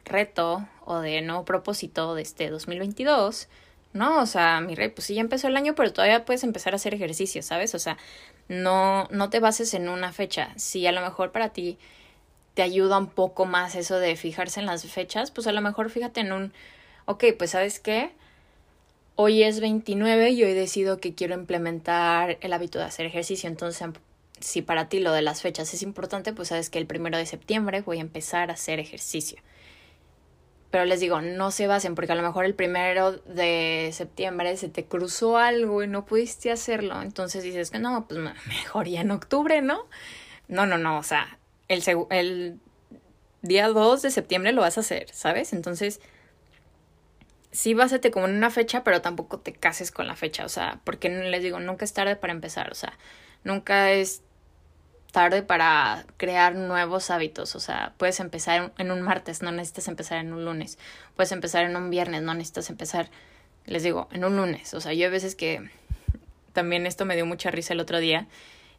reto 0.05 0.67
o 0.85 0.99
de 0.99 1.21
nuevo 1.21 1.45
propósito 1.45 2.15
de 2.15 2.23
este 2.23 2.49
2022. 2.49 3.47
No, 3.93 4.21
o 4.21 4.25
sea, 4.25 4.61
mi 4.61 4.75
rey, 4.75 4.89
pues 4.89 5.07
sí 5.07 5.15
ya 5.15 5.21
empezó 5.21 5.47
el 5.47 5.57
año, 5.57 5.75
pero 5.75 5.93
todavía 5.93 6.25
puedes 6.25 6.43
empezar 6.43 6.73
a 6.73 6.75
hacer 6.77 6.93
ejercicio, 6.93 7.41
¿sabes? 7.41 7.73
O 7.75 7.79
sea, 7.79 7.97
no, 8.47 9.07
no 9.11 9.29
te 9.29 9.39
bases 9.39 9.73
en 9.73 9.89
una 9.89 10.13
fecha. 10.13 10.49
Si 10.55 10.85
a 10.87 10.91
lo 10.91 11.01
mejor 11.01 11.31
para 11.31 11.49
ti 11.49 11.77
te 12.53 12.61
ayuda 12.63 12.97
un 12.97 13.07
poco 13.07 13.45
más 13.45 13.75
eso 13.75 13.99
de 13.99 14.15
fijarse 14.15 14.59
en 14.59 14.65
las 14.65 14.85
fechas, 14.85 15.31
pues 15.31 15.47
a 15.47 15.51
lo 15.51 15.61
mejor 15.61 15.89
fíjate 15.89 16.21
en 16.21 16.31
un, 16.31 16.53
ok, 17.05 17.25
pues 17.37 17.51
sabes 17.51 17.79
qué, 17.79 18.11
Hoy 19.19 19.41
es 19.41 19.61
29 19.61 20.29
y 20.29 20.43
hoy 20.43 20.53
decido 20.53 20.99
que 20.99 21.15
quiero 21.15 21.33
implementar 21.33 22.37
el 22.41 22.53
hábito 22.53 22.77
de 22.77 22.85
hacer 22.85 23.07
ejercicio. 23.07 23.49
Entonces, 23.49 23.83
si 24.39 24.61
para 24.61 24.89
ti 24.89 24.99
lo 24.99 25.11
de 25.11 25.23
las 25.23 25.41
fechas 25.41 25.73
es 25.73 25.81
importante, 25.81 26.33
pues 26.33 26.49
sabes 26.49 26.69
que 26.69 26.77
el 26.77 26.85
primero 26.85 27.17
de 27.17 27.25
septiembre 27.25 27.81
voy 27.81 27.97
a 27.97 28.01
empezar 28.01 28.51
a 28.51 28.53
hacer 28.53 28.79
ejercicio. 28.79 29.39
Pero 30.69 30.85
les 30.85 30.99
digo, 30.99 31.19
no 31.19 31.49
se 31.49 31.65
basen 31.65 31.95
porque 31.95 32.11
a 32.11 32.15
lo 32.15 32.21
mejor 32.21 32.45
el 32.45 32.53
primero 32.53 33.13
de 33.13 33.89
septiembre 33.91 34.55
se 34.55 34.69
te 34.69 34.85
cruzó 34.85 35.39
algo 35.39 35.81
y 35.81 35.87
no 35.87 36.05
pudiste 36.05 36.51
hacerlo. 36.51 37.01
Entonces 37.01 37.41
dices 37.41 37.71
que 37.71 37.79
no, 37.79 38.07
pues 38.07 38.19
mejor 38.45 38.87
ya 38.87 39.01
en 39.01 39.09
octubre, 39.09 39.63
¿no? 39.63 39.87
No, 40.47 40.67
no, 40.67 40.77
no, 40.77 40.99
o 40.99 41.03
sea, 41.03 41.39
el, 41.69 41.81
el 42.11 42.59
día 43.41 43.67
2 43.67 43.99
de 43.99 44.11
septiembre 44.11 44.51
lo 44.51 44.61
vas 44.61 44.77
a 44.77 44.81
hacer, 44.81 45.07
¿sabes? 45.11 45.53
Entonces 45.53 46.01
sí 47.57 47.73
básate 47.73 48.11
como 48.11 48.27
en 48.27 48.35
una 48.35 48.51
fecha, 48.51 48.83
pero 48.83 49.01
tampoco 49.01 49.39
te 49.39 49.51
cases 49.51 49.89
con 49.89 50.05
la 50.05 50.15
fecha, 50.15 50.45
o 50.45 50.49
sea, 50.49 50.79
porque 50.83 51.09
les 51.09 51.41
digo, 51.41 51.59
nunca 51.59 51.85
es 51.85 51.93
tarde 51.93 52.15
para 52.15 52.31
empezar, 52.31 52.71
o 52.71 52.75
sea, 52.75 52.93
nunca 53.43 53.91
es 53.91 54.21
tarde 55.11 55.41
para 55.41 56.05
crear 56.17 56.53
nuevos 56.53 57.09
hábitos, 57.09 57.55
o 57.55 57.59
sea, 57.59 57.95
puedes 57.97 58.19
empezar 58.19 58.73
en 58.77 58.91
un 58.91 59.01
martes, 59.01 59.41
no 59.41 59.51
necesitas 59.51 59.87
empezar 59.87 60.19
en 60.19 60.33
un 60.33 60.45
lunes, 60.45 60.77
puedes 61.15 61.31
empezar 61.31 61.63
en 61.63 61.75
un 61.75 61.89
viernes, 61.89 62.21
no 62.21 62.35
necesitas 62.35 62.69
empezar, 62.69 63.09
les 63.65 63.81
digo, 63.81 64.07
en 64.11 64.23
un 64.23 64.37
lunes, 64.37 64.75
o 64.75 64.79
sea, 64.79 64.93
yo 64.93 65.07
a 65.07 65.09
veces 65.09 65.33
que 65.33 65.67
también 66.53 66.85
esto 66.85 67.05
me 67.05 67.15
dio 67.15 67.25
mucha 67.25 67.49
risa 67.49 67.73
el 67.73 67.79
otro 67.79 67.97
día, 67.97 68.27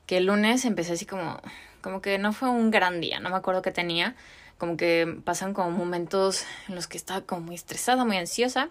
que 0.07 0.19
el 0.19 0.27
lunes 0.27 0.64
empecé 0.64 0.93
así 0.93 1.05
como, 1.05 1.43
como 1.81 2.01
que 2.01 2.17
no 2.19 2.33
fue 2.33 2.49
un 2.49 2.71
gran 2.71 3.01
día, 3.01 3.19
no 3.19 3.29
me 3.29 3.37
acuerdo 3.37 3.61
qué 3.61 3.73
tenía, 3.73 4.14
como 4.59 4.77
que 4.77 5.21
pasan 5.25 5.55
como 5.55 5.71
momentos 5.71 6.44
en 6.68 6.75
los 6.75 6.87
que 6.87 6.99
estaba 6.99 7.23
como 7.23 7.42
muy 7.42 7.55
estresada, 7.55 8.05
muy 8.05 8.16
ansiosa. 8.16 8.71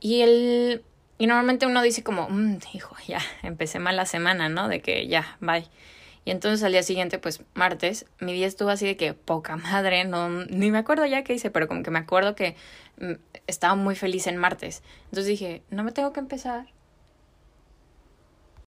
Y 0.00 0.22
el 0.22 0.82
y 1.18 1.26
normalmente 1.26 1.66
uno 1.66 1.82
dice 1.82 2.04
como, 2.04 2.28
mmm, 2.28 2.58
hijo, 2.72 2.96
ya, 3.06 3.20
empecé 3.42 3.80
mal 3.80 3.96
la 3.96 4.06
semana, 4.06 4.48
¿no? 4.48 4.68
De 4.68 4.80
que 4.80 5.08
ya, 5.08 5.36
bye. 5.40 5.66
Y 6.24 6.30
entonces 6.30 6.62
al 6.62 6.72
día 6.72 6.82
siguiente, 6.82 7.18
pues 7.18 7.42
martes, 7.54 8.06
mi 8.20 8.32
día 8.32 8.46
estuvo 8.46 8.68
así 8.70 8.86
de 8.86 8.96
que 8.96 9.14
poca 9.14 9.56
madre, 9.56 10.04
no, 10.04 10.28
ni 10.28 10.70
me 10.70 10.78
acuerdo 10.78 11.06
ya 11.06 11.24
qué 11.24 11.34
hice, 11.34 11.50
pero 11.50 11.66
como 11.66 11.82
que 11.82 11.90
me 11.90 11.98
acuerdo 11.98 12.34
que 12.36 12.54
mm, 13.00 13.12
estaba 13.46 13.74
muy 13.74 13.96
feliz 13.96 14.26
en 14.26 14.36
martes. 14.36 14.82
Entonces 15.06 15.26
dije, 15.26 15.62
no 15.70 15.82
me 15.82 15.92
tengo 15.92 16.12
que 16.12 16.20
empezar. 16.20 16.66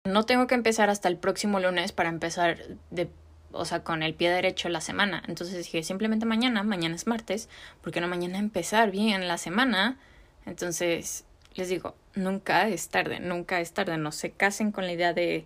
No 0.05 0.25
tengo 0.25 0.47
que 0.47 0.55
empezar 0.55 0.89
hasta 0.89 1.07
el 1.09 1.17
próximo 1.17 1.59
lunes 1.59 1.91
para 1.91 2.09
empezar 2.09 2.57
de 2.89 3.09
o 3.51 3.65
sea, 3.65 3.83
con 3.83 4.03
el 4.03 4.13
pie 4.13 4.29
derecho 4.29 4.69
la 4.69 4.81
semana. 4.81 5.23
Entonces 5.27 5.57
dije, 5.57 5.83
simplemente 5.83 6.25
mañana, 6.25 6.63
mañana 6.63 6.95
es 6.95 7.07
martes, 7.07 7.49
porque 7.81 8.01
no 8.01 8.07
mañana 8.07 8.37
empezar 8.37 8.91
bien 8.91 9.27
la 9.27 9.37
semana? 9.37 9.97
Entonces, 10.45 11.25
les 11.55 11.69
digo, 11.69 11.95
nunca 12.15 12.67
es 12.67 12.89
tarde, 12.89 13.19
nunca 13.19 13.59
es 13.59 13.73
tarde, 13.73 13.97
no 13.97 14.11
se 14.11 14.31
casen 14.31 14.71
con 14.71 14.85
la 14.85 14.93
idea 14.93 15.13
de, 15.13 15.45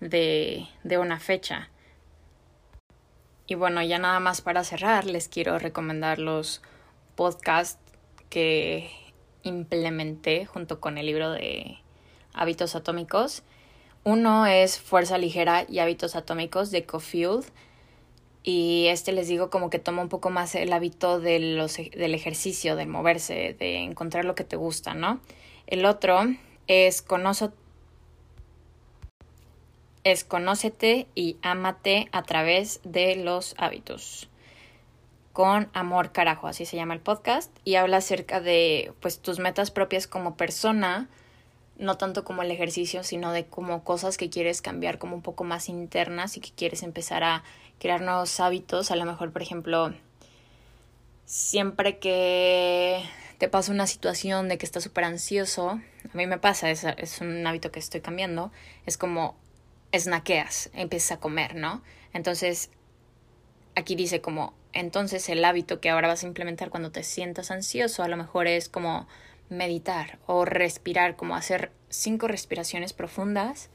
de, 0.00 0.66
de 0.84 0.98
una 0.98 1.20
fecha. 1.20 1.70
Y 3.46 3.54
bueno, 3.54 3.82
ya 3.82 3.98
nada 3.98 4.18
más 4.18 4.40
para 4.40 4.64
cerrar, 4.64 5.04
les 5.06 5.28
quiero 5.28 5.58
recomendar 5.58 6.18
los 6.18 6.62
podcasts 7.14 7.80
que 8.28 8.90
implementé 9.44 10.46
junto 10.46 10.80
con 10.80 10.98
el 10.98 11.06
libro 11.06 11.30
de 11.30 11.78
hábitos 12.34 12.74
atómicos. 12.74 13.44
Uno 14.06 14.46
es 14.46 14.78
Fuerza 14.78 15.18
Ligera 15.18 15.66
y 15.68 15.80
Hábitos 15.80 16.14
Atómicos 16.14 16.70
de 16.70 16.86
Cofield. 16.86 17.44
Y 18.44 18.86
este 18.86 19.10
les 19.10 19.26
digo 19.26 19.50
como 19.50 19.68
que 19.68 19.80
toma 19.80 20.00
un 20.00 20.08
poco 20.08 20.30
más 20.30 20.54
el 20.54 20.72
hábito 20.72 21.18
de 21.18 21.40
los, 21.40 21.74
del 21.74 22.14
ejercicio, 22.14 22.76
de 22.76 22.86
moverse, 22.86 23.56
de 23.58 23.78
encontrar 23.78 24.24
lo 24.24 24.36
que 24.36 24.44
te 24.44 24.54
gusta, 24.54 24.94
¿no? 24.94 25.18
El 25.66 25.84
otro 25.84 26.20
es 26.68 27.02
Conoce, 27.02 27.50
es 30.04 30.22
Conócete 30.22 31.08
y 31.16 31.36
Ámate 31.42 32.08
a 32.12 32.22
través 32.22 32.78
de 32.84 33.16
los 33.16 33.56
hábitos. 33.58 34.28
con 35.32 35.68
Amor 35.72 36.12
Carajo, 36.12 36.46
así 36.46 36.64
se 36.64 36.76
llama 36.76 36.94
el 36.94 37.00
podcast, 37.00 37.50
y 37.64 37.74
habla 37.74 37.96
acerca 37.96 38.40
de 38.40 38.92
pues 39.00 39.18
tus 39.18 39.40
metas 39.40 39.72
propias 39.72 40.06
como 40.06 40.36
persona, 40.36 41.08
no 41.78 41.96
tanto 41.96 42.24
como 42.24 42.42
el 42.42 42.50
ejercicio, 42.50 43.04
sino 43.04 43.32
de 43.32 43.46
como 43.46 43.84
cosas 43.84 44.16
que 44.16 44.30
quieres 44.30 44.62
cambiar 44.62 44.98
como 44.98 45.14
un 45.16 45.22
poco 45.22 45.44
más 45.44 45.68
internas 45.68 46.36
y 46.36 46.40
que 46.40 46.50
quieres 46.50 46.82
empezar 46.82 47.22
a 47.24 47.44
crear 47.78 48.00
nuevos 48.00 48.40
hábitos, 48.40 48.90
a 48.90 48.96
lo 48.96 49.04
mejor, 49.04 49.32
por 49.32 49.42
ejemplo, 49.42 49.94
siempre 51.26 51.98
que 51.98 53.02
te 53.38 53.48
pasa 53.48 53.72
una 53.72 53.86
situación 53.86 54.48
de 54.48 54.56
que 54.56 54.64
estás 54.64 54.84
súper 54.84 55.04
ansioso, 55.04 55.70
a 55.70 56.16
mí 56.16 56.26
me 56.26 56.38
pasa, 56.38 56.70
es, 56.70 56.84
es 56.84 57.20
un 57.20 57.46
hábito 57.46 57.70
que 57.70 57.80
estoy 57.80 58.00
cambiando, 58.00 58.50
es 58.86 58.96
como 58.96 59.36
snaqueas, 59.94 60.70
empiezas 60.72 61.12
a 61.12 61.20
comer, 61.20 61.54
¿no? 61.54 61.82
Entonces, 62.12 62.70
aquí 63.74 63.94
dice 63.94 64.20
como, 64.20 64.54
entonces 64.72 65.28
el 65.28 65.44
hábito 65.44 65.80
que 65.80 65.90
ahora 65.90 66.08
vas 66.08 66.24
a 66.24 66.26
implementar 66.26 66.70
cuando 66.70 66.90
te 66.90 67.02
sientas 67.02 67.50
ansioso, 67.50 68.02
a 68.02 68.08
lo 68.08 68.16
mejor 68.16 68.46
es 68.46 68.68
como 68.68 69.06
meditar 69.48 70.18
o 70.26 70.44
respirar, 70.44 71.16
como 71.16 71.36
hacer 71.36 71.72
cinco 71.88 72.28
respiraciones 72.28 72.92
profundas 72.92 73.70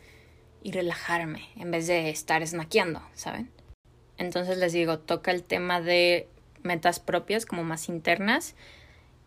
y 0.63 0.71
relajarme 0.71 1.49
en 1.55 1.71
vez 1.71 1.87
de 1.87 2.09
estar 2.09 2.45
snaqueando, 2.45 3.01
¿saben? 3.13 3.49
Entonces 4.17 4.57
les 4.57 4.73
digo, 4.73 4.99
toca 4.99 5.31
el 5.31 5.43
tema 5.43 5.81
de 5.81 6.27
metas 6.61 6.99
propias 6.99 7.45
como 7.45 7.63
más 7.63 7.89
internas 7.89 8.55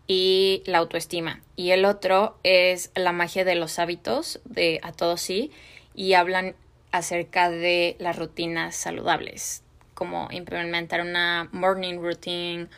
y 0.07 0.63
la 0.65 0.77
autoestima. 0.77 1.41
Y 1.55 1.71
el 1.71 1.85
otro 1.85 2.37
es 2.43 2.91
la 2.95 3.11
magia 3.11 3.43
de 3.43 3.55
los 3.55 3.79
hábitos 3.79 4.39
de 4.45 4.79
A 4.83 4.91
Todos 4.91 5.21
Sí 5.21 5.51
y 5.93 6.13
hablan 6.13 6.55
acerca 6.91 7.49
de 7.49 7.97
las 7.99 8.17
rutinas 8.17 8.75
saludables, 8.75 9.63
como 9.93 10.29
implementar 10.31 11.01
una 11.01 11.49
morning 11.51 11.99
routine 11.99 12.69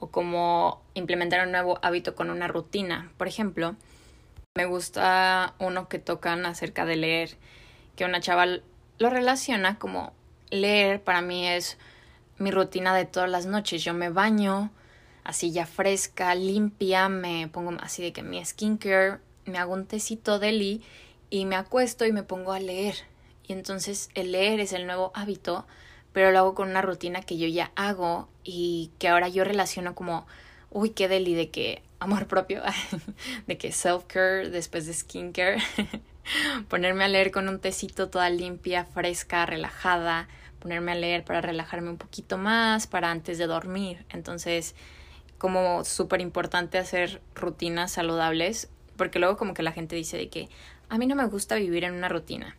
o 0.00 0.08
como 0.08 0.82
implementar 0.94 1.46
un 1.46 1.52
nuevo 1.52 1.78
hábito 1.82 2.14
con 2.14 2.30
una 2.30 2.48
rutina. 2.48 3.12
Por 3.16 3.28
ejemplo, 3.28 3.76
me 4.54 4.64
gusta 4.64 5.54
uno 5.58 5.88
que 5.88 5.98
tocan 5.98 6.44
acerca 6.46 6.84
de 6.84 6.96
leer, 6.96 7.36
que 7.96 8.04
una 8.04 8.20
chava 8.20 8.46
lo 8.46 9.10
relaciona 9.10 9.78
como 9.78 10.12
leer 10.50 11.02
para 11.02 11.22
mí 11.22 11.46
es 11.46 11.78
mi 12.38 12.50
rutina 12.50 12.94
de 12.94 13.04
todas 13.04 13.30
las 13.30 13.46
noches. 13.46 13.84
Yo 13.84 13.94
me 13.94 14.10
baño 14.10 14.70
así 15.24 15.52
ya 15.52 15.66
fresca, 15.66 16.34
limpia, 16.34 17.08
me 17.08 17.48
pongo 17.48 17.72
así 17.80 18.02
de 18.02 18.12
que 18.12 18.22
mi 18.22 18.44
skincare, 18.44 19.18
me 19.44 19.58
hago 19.58 19.74
un 19.74 19.86
tecito 19.86 20.38
deli 20.38 20.82
y 21.28 21.44
me 21.44 21.56
acuesto 21.56 22.06
y 22.06 22.12
me 22.12 22.22
pongo 22.22 22.52
a 22.52 22.60
leer. 22.60 22.96
Y 23.46 23.52
entonces 23.52 24.10
el 24.14 24.32
leer 24.32 24.60
es 24.60 24.72
el 24.72 24.86
nuevo 24.86 25.12
hábito 25.14 25.66
pero 26.12 26.32
lo 26.32 26.38
hago 26.38 26.54
con 26.54 26.70
una 26.70 26.82
rutina 26.82 27.22
que 27.22 27.38
yo 27.38 27.46
ya 27.46 27.70
hago 27.76 28.28
y 28.44 28.90
que 28.98 29.08
ahora 29.08 29.28
yo 29.28 29.44
relaciono 29.44 29.94
como, 29.94 30.26
uy, 30.70 30.90
qué 30.90 31.08
deli 31.08 31.34
de 31.34 31.50
que 31.50 31.82
amor 31.98 32.26
propio, 32.26 32.62
de 33.46 33.58
que 33.58 33.72
self-care 33.72 34.50
después 34.50 34.86
de 34.86 34.94
skincare, 34.94 35.62
ponerme 36.68 37.04
a 37.04 37.08
leer 37.08 37.30
con 37.30 37.48
un 37.48 37.60
tecito 37.60 38.08
toda 38.08 38.30
limpia, 38.30 38.84
fresca, 38.84 39.46
relajada, 39.46 40.28
ponerme 40.60 40.92
a 40.92 40.94
leer 40.94 41.24
para 41.24 41.40
relajarme 41.40 41.90
un 41.90 41.98
poquito 41.98 42.38
más, 42.38 42.86
para 42.86 43.10
antes 43.10 43.38
de 43.38 43.46
dormir. 43.46 44.04
Entonces, 44.10 44.74
como 45.38 45.84
súper 45.84 46.20
importante 46.20 46.78
hacer 46.78 47.20
rutinas 47.34 47.92
saludables, 47.92 48.68
porque 48.96 49.18
luego 49.18 49.36
como 49.36 49.54
que 49.54 49.62
la 49.62 49.72
gente 49.72 49.96
dice 49.96 50.16
de 50.16 50.28
que 50.28 50.48
a 50.88 50.98
mí 50.98 51.06
no 51.06 51.16
me 51.16 51.26
gusta 51.26 51.54
vivir 51.54 51.84
en 51.84 51.94
una 51.94 52.08
rutina, 52.08 52.56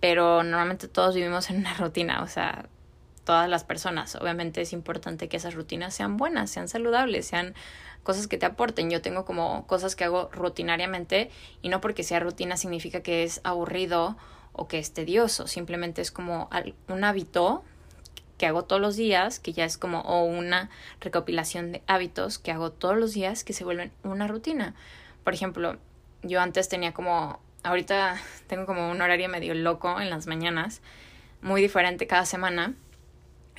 pero 0.00 0.42
normalmente 0.42 0.88
todos 0.88 1.14
vivimos 1.14 1.50
en 1.50 1.58
una 1.58 1.74
rutina, 1.74 2.22
o 2.22 2.28
sea, 2.28 2.68
todas 3.30 3.48
las 3.48 3.62
personas. 3.62 4.16
Obviamente 4.16 4.60
es 4.60 4.72
importante 4.72 5.28
que 5.28 5.36
esas 5.36 5.54
rutinas 5.54 5.94
sean 5.94 6.16
buenas, 6.16 6.50
sean 6.50 6.66
saludables, 6.66 7.28
sean 7.28 7.54
cosas 8.02 8.26
que 8.26 8.38
te 8.38 8.44
aporten. 8.44 8.90
Yo 8.90 9.02
tengo 9.02 9.24
como 9.24 9.68
cosas 9.68 9.94
que 9.94 10.02
hago 10.02 10.30
rutinariamente 10.32 11.30
y 11.62 11.68
no 11.68 11.80
porque 11.80 12.02
sea 12.02 12.18
rutina 12.18 12.56
significa 12.56 13.04
que 13.04 13.22
es 13.22 13.40
aburrido 13.44 14.16
o 14.52 14.66
que 14.66 14.80
es 14.80 14.92
tedioso, 14.92 15.46
simplemente 15.46 16.02
es 16.02 16.10
como 16.10 16.50
un 16.88 17.04
hábito 17.04 17.62
que 18.36 18.46
hago 18.46 18.64
todos 18.64 18.82
los 18.82 18.96
días, 18.96 19.38
que 19.38 19.52
ya 19.52 19.64
es 19.64 19.78
como 19.78 20.00
o 20.00 20.24
una 20.24 20.68
recopilación 20.98 21.70
de 21.70 21.82
hábitos 21.86 22.40
que 22.40 22.50
hago 22.50 22.72
todos 22.72 22.96
los 22.96 23.12
días 23.12 23.44
que 23.44 23.52
se 23.52 23.62
vuelven 23.62 23.92
una 24.02 24.26
rutina. 24.26 24.74
Por 25.22 25.34
ejemplo, 25.34 25.76
yo 26.24 26.40
antes 26.40 26.68
tenía 26.68 26.92
como, 26.92 27.38
ahorita 27.62 28.16
tengo 28.48 28.66
como 28.66 28.90
un 28.90 29.00
horario 29.00 29.28
medio 29.28 29.54
loco 29.54 30.00
en 30.00 30.10
las 30.10 30.26
mañanas, 30.26 30.82
muy 31.42 31.62
diferente 31.62 32.08
cada 32.08 32.26
semana 32.26 32.74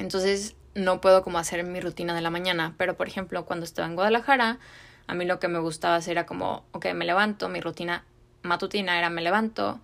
entonces 0.02 0.56
no 0.74 1.00
puedo 1.02 1.24
como 1.24 1.38
hacer 1.38 1.64
mi 1.64 1.80
rutina 1.80 2.14
de 2.16 2.22
la 2.22 2.30
mañana, 2.30 2.76
pero 2.78 2.98
por 2.98 3.08
ejemplo 3.08 3.46
cuando 3.46 3.66
estaba 3.66 3.88
en 3.88 3.96
Guadalajara, 3.96 4.60
a 5.08 5.14
mí 5.14 5.26
lo 5.26 5.40
que 5.40 5.48
me 5.48 5.60
gustaba 5.60 5.96
hacer 5.96 6.14
era 6.14 6.26
como, 6.26 6.66
ok, 6.72 6.94
me 6.94 7.06
levanto, 7.06 7.50
mi 7.50 7.62
rutina 7.62 8.06
matutina 8.44 8.98
era 8.98 9.10
me 9.10 9.22
levanto, 9.22 9.80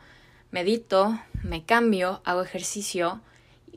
medito, 0.51 1.19
me 1.43 1.63
cambio, 1.63 2.21
hago 2.25 2.41
ejercicio, 2.41 3.21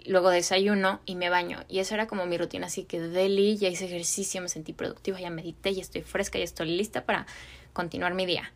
luego 0.07 0.31
desayuno 0.31 1.01
y 1.05 1.17
me 1.17 1.29
baño. 1.29 1.61
Y 1.69 1.81
eso 1.81 1.95
era 1.95 2.07
como 2.07 2.27
mi 2.27 2.39
rutina, 2.39 2.67
así 2.67 2.85
que 2.85 3.01
deli, 3.01 3.57
ya 3.57 3.69
hice 3.69 3.87
ejercicio, 3.87 4.41
me 4.41 4.49
sentí 4.49 4.73
productiva, 4.73 5.21
ya 5.21 5.31
medité, 5.31 5.75
ya 5.75 5.83
estoy 5.83 6.03
fresca, 6.03 6.39
ya 6.39 6.45
estoy 6.45 6.69
lista 6.69 7.05
para 7.05 7.27
continuar 7.73 8.15
mi 8.15 8.27
día. 8.27 8.53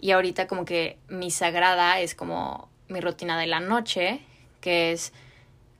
Y 0.00 0.10
ahorita 0.12 0.46
como 0.46 0.64
que 0.64 0.98
mi 1.08 1.30
sagrada 1.30 2.00
es 2.00 2.14
como 2.14 2.68
mi 2.88 3.00
rutina 3.00 3.38
de 3.38 3.46
la 3.46 3.60
noche, 3.60 4.20
que 4.60 4.92
es 4.92 5.12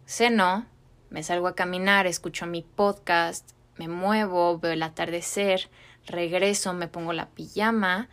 ceno, 0.07 0.67
me 1.11 1.23
salgo 1.23 1.49
a 1.49 1.55
caminar, 1.55 2.07
escucho 2.07 2.47
mi 2.47 2.63
podcast, 2.63 3.51
me 3.77 3.89
muevo, 3.89 4.59
veo 4.59 4.73
el 4.73 4.83
atardecer, 4.83 5.69
regreso, 6.07 6.75
me 6.75 6.89
pongo 6.89 7.13
la 7.13 7.29
pijama, 7.29 8.09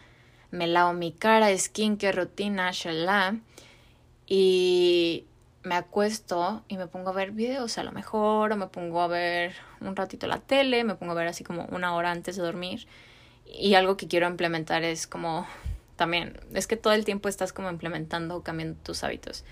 me 0.51 0.67
lavo 0.67 0.93
mi 0.93 1.11
cara, 1.11 1.55
skincare, 1.57 2.13
rutina, 2.13 2.71
shalá, 2.71 3.37
y 4.27 5.25
me 5.63 5.75
acuesto 5.75 6.63
y 6.67 6.77
me 6.77 6.87
pongo 6.87 7.09
a 7.09 7.13
ver 7.13 7.31
videos 7.31 7.77
a 7.77 7.83
lo 7.83 7.91
mejor, 7.91 8.51
o 8.51 8.55
me 8.55 8.67
pongo 8.67 9.01
a 9.01 9.07
ver 9.07 9.53
un 9.81 9.95
ratito 9.95 10.27
la 10.27 10.39
tele, 10.39 10.83
me 10.83 10.95
pongo 10.95 11.11
a 11.13 11.15
ver 11.15 11.27
así 11.27 11.43
como 11.43 11.65
una 11.65 11.95
hora 11.95 12.11
antes 12.11 12.35
de 12.35 12.43
dormir. 12.43 12.87
Y 13.45 13.75
algo 13.75 13.97
que 13.97 14.07
quiero 14.07 14.27
implementar 14.27 14.83
es 14.83 15.05
como 15.07 15.45
también, 15.95 16.39
es 16.53 16.67
que 16.67 16.77
todo 16.77 16.93
el 16.93 17.05
tiempo 17.05 17.29
estás 17.29 17.53
como 17.53 17.69
implementando, 17.69 18.41
cambiando 18.43 18.77
tus 18.83 19.03
hábitos 19.03 19.43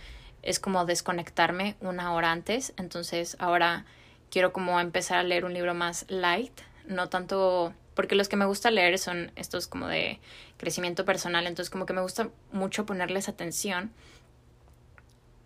es 0.44 0.60
como 0.60 0.86
desconectarme 0.86 1.76
una 1.82 2.14
hora 2.14 2.32
antes. 2.32 2.74
Entonces 2.78 3.36
ahora 3.40 3.86
quiero 4.30 4.54
como 4.54 4.80
empezar 4.80 5.18
a 5.18 5.24
leer 5.24 5.46
un 5.46 5.54
libro 5.54 5.74
más 5.74 6.06
light, 6.10 6.54
no 6.86 7.10
tanto 7.10 7.74
porque 7.96 8.16
los 8.16 8.28
que 8.28 8.36
me 8.36 8.46
gusta 8.46 8.72
leer 8.72 8.98
son 8.98 9.32
estos 9.36 9.68
como 9.68 9.88
de 9.88 10.20
crecimiento 10.58 11.06
personal, 11.06 11.46
entonces 11.48 11.70
como 11.70 11.86
que 11.86 11.94
me 11.94 12.02
gusta 12.02 12.30
mucho 12.52 12.86
ponerles 12.86 13.30
atención. 13.30 13.92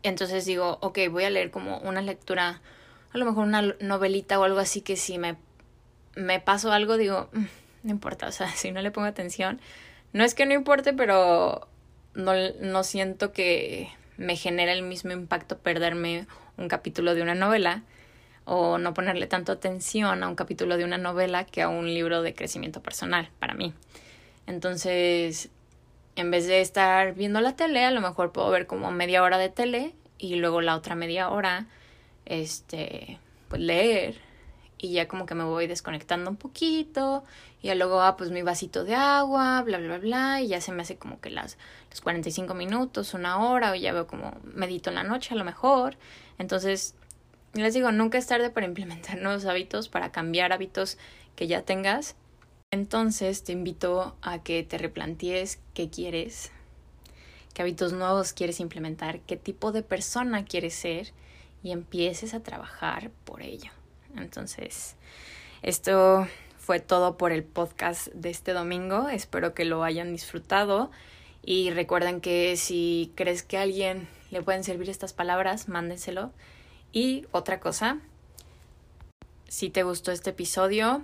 Entonces 0.04 0.46
digo, 0.46 0.78
ok, 0.82 1.00
voy 1.12 1.26
a 1.26 1.30
leer 1.30 1.52
como 1.52 1.80
una 1.80 2.02
lectura, 2.02 2.62
a 3.12 3.18
lo 3.18 3.26
mejor 3.26 3.46
una 3.46 3.62
novelita 3.82 4.40
o 4.40 4.44
algo 4.44 4.60
así 4.60 4.82
que 4.82 4.96
si 4.96 5.18
me, 5.18 5.36
me 6.16 6.40
paso 6.40 6.72
algo 6.72 6.98
digo, 6.98 7.30
mm, 7.34 7.46
no 7.84 7.92
importa, 7.92 8.28
o 8.28 8.32
sea, 8.32 8.50
si 8.56 8.72
no 8.72 8.82
le 8.82 8.92
pongo 8.92 9.08
atención, 9.08 9.60
no 10.14 10.24
es 10.24 10.34
que 10.34 10.46
no 10.46 10.54
importe, 10.54 10.94
pero 10.94 11.68
no, 12.14 12.32
no 12.62 12.84
siento 12.84 13.34
que 13.34 13.90
me 14.17 14.36
genera 14.36 14.73
el 14.73 14.84
mismo 14.84 15.12
impacto 15.12 15.58
perderme 15.58 16.27
un 16.58 16.67
capítulo 16.67 17.15
de 17.15 17.21
una 17.21 17.36
novela 17.36 17.84
o 18.45 18.77
no 18.77 18.93
ponerle 18.93 19.27
tanto 19.27 19.51
atención 19.51 20.23
a 20.23 20.27
un 20.27 20.36
capítulo 20.36 20.77
de 20.77 20.86
una 20.86 20.97
novela 20.97 21.45
que 21.45 21.62
a 21.62 21.69
un 21.69 21.86
libro 21.86 22.21
de 22.21 22.34
crecimiento 22.34 22.82
personal 22.82 23.30
para 23.39 23.53
mí. 23.53 23.73
Entonces, 24.47 25.49
en 26.15 26.32
vez 26.32 26.47
de 26.47 26.62
estar 26.62 27.13
viendo 27.13 27.41
la 27.41 27.56
tele, 27.56 27.84
a 27.84 27.91
lo 27.91 28.01
mejor 28.01 28.32
puedo 28.32 28.49
ver 28.49 28.65
como 28.65 28.91
media 28.91 29.21
hora 29.21 29.38
de 29.38 29.49
tele 29.49 29.93
y 30.17 30.36
luego 30.36 30.62
la 30.62 30.75
otra 30.75 30.95
media 30.95 31.30
hora, 31.30 31.67
este, 32.25 33.19
pues 33.49 33.62
leer 33.62 34.15
y 34.77 34.93
ya 34.93 35.08
como 35.08 35.25
que 35.25 35.36
me 35.36 35.43
voy 35.43 35.68
desconectando 35.68 36.30
un 36.30 36.38
poquito 36.38 37.24
y 37.74 37.78
luego, 37.78 38.01
ah, 38.01 38.18
pues 38.18 38.32
mi 38.32 38.41
vasito 38.41 38.84
de 38.84 38.95
agua, 38.95 39.61
bla, 39.63 39.78
bla, 39.78 39.97
bla, 39.97 40.41
y 40.41 40.47
ya 40.47 40.61
se 40.61 40.72
me 40.72 40.84
hace 40.84 40.97
como 40.97 41.20
que 41.20 41.30
las, 41.30 41.57
los 41.89 42.01
45 42.01 42.53
minutos, 42.53 43.13
una 43.13 43.39
hora, 43.39 43.72
o 43.72 43.76
ya 43.76 43.93
veo 43.93 44.07
como 44.07 44.38
medito 44.43 44.89
en 44.89 44.95
la 44.95 45.03
noche 45.03 45.34
a 45.34 45.38
lo 45.38 45.43
mejor. 45.43 45.97
Entonces, 46.38 46.95
les 47.53 47.74
digo, 47.74 47.91
nunca 47.91 48.18
es 48.18 48.28
tarde 48.28 48.49
para 48.49 48.65
implementar 48.65 49.18
nuevos 49.22 49.45
hábitos, 49.45 49.89
para 49.89 50.11
cambiar 50.11 50.53
hábitos 50.53 50.97
que 51.36 51.47
ya 51.47 51.63
tengas. 51.63 52.15
Entonces, 52.72 53.43
te 53.43 53.53
invito 53.53 54.15
a 54.22 54.43
que 54.43 54.63
te 54.63 54.78
replantees 54.78 55.59
qué 55.74 55.89
quieres, 55.89 56.51
qué 57.53 57.61
hábitos 57.61 57.93
nuevos 57.93 58.34
quieres 58.34 58.59
implementar, 58.59 59.22
qué 59.22 59.38
tipo 59.38 59.72
de 59.72 59.84
persona 59.84 60.45
quieres 60.45 60.74
ser 60.74 61.13
y 61.63 61.72
empieces 61.72 62.34
a 62.34 62.41
trabajar 62.41 63.09
por 63.24 63.41
ello. 63.41 63.72
Entonces, 64.15 64.95
esto 65.61 66.28
fue 66.68 66.82
todo 66.82 67.15
por 67.15 67.32
el 67.32 67.45
podcast 67.45 68.07
de 68.07 68.30
este 68.30 68.51
domingo. 68.51 69.07
Espero 69.07 69.53
que 69.53 69.63
lo 69.63 69.86
hayan 69.86 70.11
disfrutado. 70.11 70.91
Y 71.41 71.70
recuerden 71.70 72.20
que 72.20 72.57
si 72.57 73.13
crees 73.15 73.41
que 73.41 73.57
a 73.57 73.61
alguien 73.61 74.09
le 74.32 74.41
pueden 74.41 74.65
servir 74.65 74.89
estas 74.89 75.13
palabras, 75.13 75.70
mándenselo. 75.70 76.34
Y 76.91 77.26
otra 77.32 77.61
cosa, 77.61 77.99
si 79.47 79.70
te 79.70 79.84
gustó 79.84 80.11
este 80.11 80.32
episodio, 80.32 81.03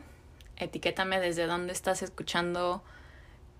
etiquétame 0.58 1.22
desde 1.22 1.46
dónde 1.46 1.72
estás 1.72 2.02
escuchando 2.02 2.84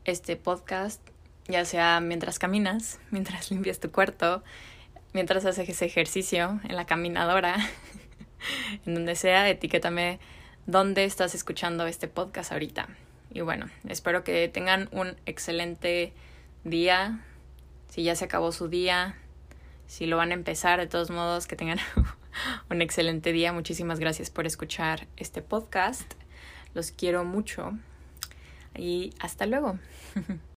este 0.04 0.36
podcast, 0.36 1.00
ya 1.48 1.64
sea 1.64 2.02
mientras 2.02 2.38
caminas, 2.38 3.00
mientras 3.12 3.50
limpias 3.50 3.80
tu 3.80 3.92
cuarto, 3.92 4.44
mientras 5.14 5.46
haces 5.46 5.82
ejercicio 5.82 6.60
en 6.68 6.76
la 6.76 6.86
caminadora, 6.86 7.56
en 8.86 8.94
donde 8.94 9.16
sea, 9.16 9.50
etiquétame 9.50 10.20
dónde 10.66 11.06
estás 11.06 11.36
escuchando 11.36 11.86
este 11.86 12.08
podcast 12.08 12.52
ahorita. 12.52 12.88
Y 13.32 13.42
bueno, 13.42 13.70
espero 13.88 14.24
que 14.24 14.48
tengan 14.48 14.90
un 14.92 15.16
excelente 15.26 16.14
día. 16.64 17.20
Si 17.90 18.04
ya 18.04 18.16
se 18.16 18.26
acabó 18.26 18.52
su 18.52 18.68
día, 18.68 19.16
si 19.88 20.06
lo 20.06 20.18
van 20.18 20.32
a 20.32 20.36
empezar, 20.36 20.80
de 20.80 20.88
todos 20.88 21.10
modos, 21.10 21.48
que 21.48 21.56
tengan 21.56 21.80
un 22.70 22.82
excelente 22.82 23.32
día. 23.32 23.54
Muchísimas 23.54 24.00
gracias 24.00 24.30
por 24.30 24.46
escuchar 24.46 25.08
este 25.18 25.42
podcast. 25.42 26.14
Los 26.74 26.92
quiero 26.92 27.24
mucho 27.24 27.74
y 28.76 29.14
hasta 29.20 29.46
luego. 29.46 29.80